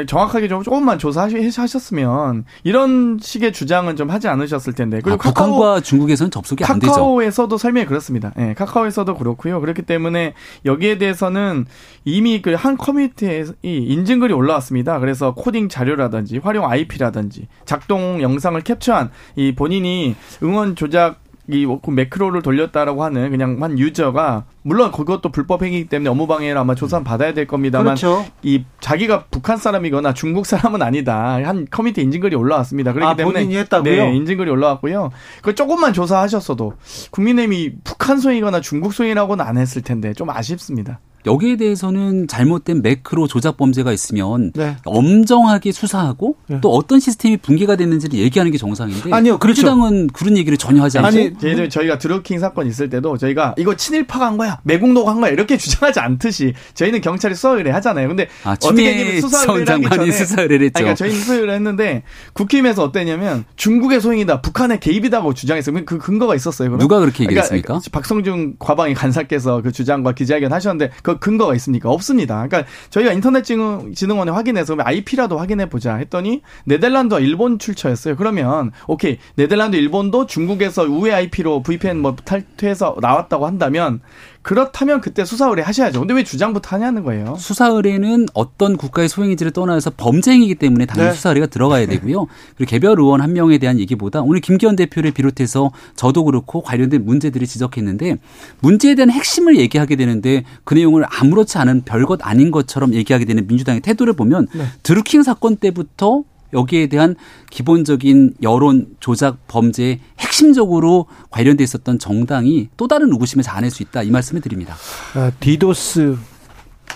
[0.07, 5.01] 정확하게 좀 조금만 조사하셨으면 이런 식의 주장은 좀 하지 않으셨을 텐데.
[5.01, 6.93] 그리고 아, 카카오, 북한과 중국에서는 접속이 안 되죠.
[6.93, 8.31] 카카오에서도 설명이 그렇습니다.
[8.37, 9.59] 예, 네, 카카오에서도 그렇고요.
[9.59, 10.33] 그렇기 때문에
[10.65, 11.65] 여기에 대해서는
[12.05, 14.99] 이미 그 한 커뮤니티에 인증글이 올라왔습니다.
[14.99, 21.21] 그래서 코딩 자료라든지 활용 IP라든지 작동 영상을 캡처한 이 본인이 응원 조작
[21.51, 27.01] 이 매크로를 돌렸다라고 하는 그냥 한 유저가 물론 그것도 불법 행위이기 때문에 업무방해를 아마 조사
[27.01, 28.23] 받아야 될 겁니다만 그렇죠.
[28.43, 32.93] 이 자기가 북한 사람이거나 중국 사람은 아니다 한 커뮤니티 인증글이 올라왔습니다.
[32.93, 33.91] 그렇기 아, 때문에 본인이 했다고요?
[33.91, 35.09] 네, 인증글이 올라왔고요.
[35.41, 36.73] 그 조금만 조사하셨어도
[37.09, 40.99] 국민의힘이 북한 소행이거나 중국 소행이라고는 안 했을 텐데 좀 아쉽습니다.
[41.25, 44.77] 여기에 대해서는 잘못된 매크로 조작 범죄가 있으면 네.
[44.85, 46.59] 엄정하게 수사하고 네.
[46.61, 49.61] 또 어떤 시스템이 붕괴가 됐는지를 얘기하는 게 정상인데 아니요, 그렇죠.
[49.61, 53.75] 민주당은 그런 얘기를 전혀 하지 않고 아니, 예전에 저희가 드루킹 사건 있을 때도 저희가 이거
[53.75, 58.07] 친일파가 한 거야, 매국노가 한 거야 이렇게 주장하지 않듯이 저희는 경찰이 수사 의뢰 하잖아요.
[58.07, 60.73] 근데 아, 어떻게 수사 의뢰 하기 전에 수사 의뢰를 했죠.
[60.79, 62.03] 그러니까 저희는 수사 의뢰 했는데
[62.33, 65.85] 국힘에서 어땠냐면 중국의 소행이다, 북한의 개입이다고 주장했어요.
[65.85, 66.69] 그 근거가 있었어요.
[66.69, 66.79] 그럼?
[66.79, 67.67] 누가 그렇게 얘기했습니까?
[67.67, 71.89] 그러니까 박성중 과방위 간사께서 그 주장과 기자회견 하셨는데 그 근거가 있습니까?
[71.89, 72.47] 없습니다.
[72.47, 78.15] 그러니까 저희가 인터넷 진흥원에 확인해서 IP라도 확인해 보자 했더니 네덜란드와 일본 출처였어요.
[78.15, 84.01] 그러면 오케이 네덜란드, 일본도 중국에서 우회 IP로 VPN 뭐 탈퇴해서 나왔다고 한다면
[84.41, 85.99] 그렇다면 그때 수사 의뢰 하셔야죠.
[85.99, 87.35] 근데 왜 주장부터 하냐는 거예요.
[87.37, 91.15] 수사 의뢰는 어떤 국가의 소행인지를 떠나서 범죄 행위이기 때문에 당연히 네.
[91.15, 92.27] 수사 의뢰가 들어가야 되고요.
[92.55, 97.45] 그리고 개별 의원 한 명에 대한 얘기보다 오늘 김기현 대표를 비롯해서 저도 그렇고 관련된 문제들을
[97.45, 98.17] 지적했는데
[98.61, 103.81] 문제에 대한 핵심을 얘기하게 되는데 그 내용을 아무렇지 않은 별것 아닌 것처럼 얘기하게 되는 민주당의
[103.81, 104.65] 태도를 보면 네.
[104.83, 106.23] 드루킹 사건 때부터
[106.53, 107.15] 여기에 대한
[107.49, 114.09] 기본적인 여론 조작 범죄에 핵심적으로 관련돼 있었던 정당이 또 다른 의구심을 자아낼 수 있다 이
[114.09, 114.75] 말씀을 드립니다.
[115.15, 116.17] 아, 디도스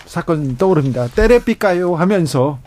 [0.06, 1.08] 사건 떠오릅니다.
[1.08, 2.60] 때려삐까요 하면서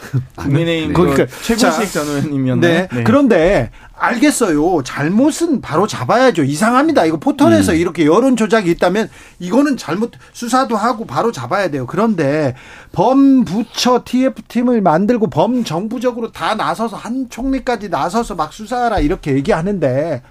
[0.36, 2.72] 국민의힘 그러니까 최고식 전 의원님이었나요?
[2.72, 2.88] 네.
[2.92, 3.04] 네.
[3.04, 4.82] 그런데 알겠어요.
[4.84, 6.44] 잘못은 바로 잡아야죠.
[6.44, 7.04] 이상합니다.
[7.04, 7.78] 이거 포털에서 음.
[7.78, 11.86] 이렇게 여론 조작이 있다면 이거는 잘못 수사도 하고 바로 잡아야 돼요.
[11.86, 12.54] 그런데
[12.92, 20.22] 범부처 TF팀을 만들고 범정부적으로 다 나서서 한 총리까지 나서서 막 수사하라 이렇게 얘기하는데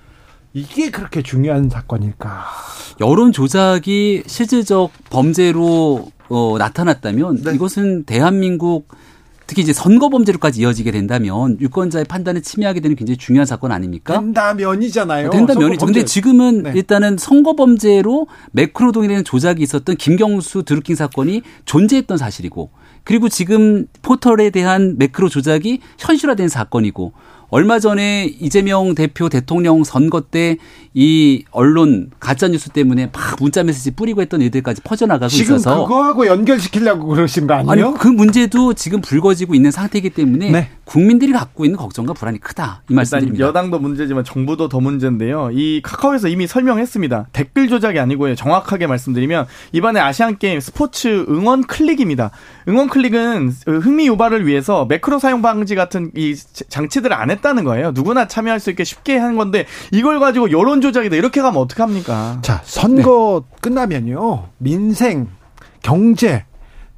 [0.53, 2.45] 이게 그렇게 중요한 사건일까?
[3.01, 7.53] 여론 조작이 실질적 범죄로 어, 나타났다면 네.
[7.53, 8.88] 이것은 대한민국
[9.47, 14.19] 특히 이제 선거 범죄로까지 이어지게 된다면 유권자의 판단을 침해하게 되는 굉장히 중요한 사건 아닙니까?
[14.19, 15.29] 된다면이잖아요.
[15.29, 15.85] 된다면이죠.
[15.85, 16.73] 근데 지금은 네.
[16.75, 22.69] 일단은 선거 범죄로 매크로 동일라는 조작이 있었던 김경수 드루킹 사건이 존재했던 사실이고
[23.05, 27.13] 그리고 지금 포털에 대한 매크로 조작이 현실화된 사건이고
[27.49, 30.57] 얼마 전에 이재명 대표 대통령 선거 때
[30.99, 35.83] 이 언론 가짜 뉴스 때문에 막 문자 메시지 뿌리고 했던 일들까지 퍼져나가고 지금 있어서 지금
[35.87, 37.89] 그거하고 연결시키려고 그러신 거 아니에요?
[37.89, 40.69] 아니 그 문제도 지금 불거지고 있는 상태이기 때문에 네.
[40.85, 43.45] 국민들이 갖고 있는 걱정과 불안이 크다 이 말씀드립니다.
[43.45, 45.51] 여당도 문제지만 정부도 더 문제인데요.
[45.53, 47.27] 이 카카오에서 이미 설명했습니다.
[47.31, 48.33] 댓글 조작이 아니고요.
[48.33, 52.31] 정확하게 말씀드리면 이번에 아시안 게임 스포츠 응원 클릭입니다.
[52.69, 56.33] 응원 클릭은 흥미 유발을 위해서 매크로 사용 방지 같은 이
[56.69, 57.91] 장치들을 안 했 다는 거예요.
[57.91, 62.39] 누구나 참여할 수 있게 쉽게 한 건데 이걸 가지고 여론 조작이다 이렇게 가면 어떡합니까?
[62.41, 63.57] 자, 선거 네.
[63.61, 64.49] 끝나면요.
[64.57, 65.27] 민생,
[65.81, 66.45] 경제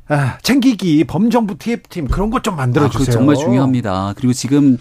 [0.09, 3.03] 아, 챙기기 범정부 TF팀 그런 것 좀 만들어 주세요.
[3.03, 4.13] 아, 그 정말 중요합니다.
[4.15, 4.77] 그리고 지금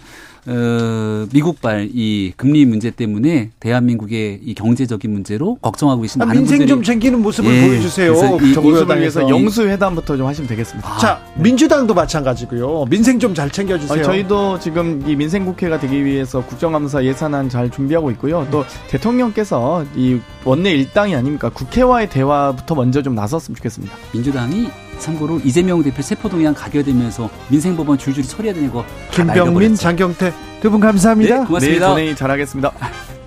[0.47, 6.59] 어, 미국발 이 금리 문제 때문에 대한민국의 이 경제적인 문제로 걱정하고 계신 아, 많은 민생
[6.59, 8.15] 분들이 좀 챙기는 모습을 예, 보여주세요.
[8.53, 10.89] 정부를 위해서 영수 회담부터 좀 하시면 되겠습니다.
[10.89, 11.43] 아, 자, 네.
[11.43, 12.85] 민주당도 마찬가지고요.
[12.89, 13.99] 민생 좀 잘 챙겨주세요.
[13.99, 18.47] 아, 저희도 지금 이 민생 국회가 되기 위해서 국정감사 예산안 잘 준비하고 있고요.
[18.49, 23.93] 또 대통령께서 이 원내 일당이 아닙니까 국회와의 대화부터 먼저 좀 나섰으면 좋겠습니다.
[24.13, 24.69] 민주당이
[24.99, 31.39] 참고로 이재명 대표 세포동의안 가결되면서 민생법원 줄줄이 처리해야 되는 거 김병민, 장경태 두 분 감사합니다.
[31.41, 31.87] 네, 고맙습니다.
[31.87, 32.71] 네, 본회의 잘하겠습니다.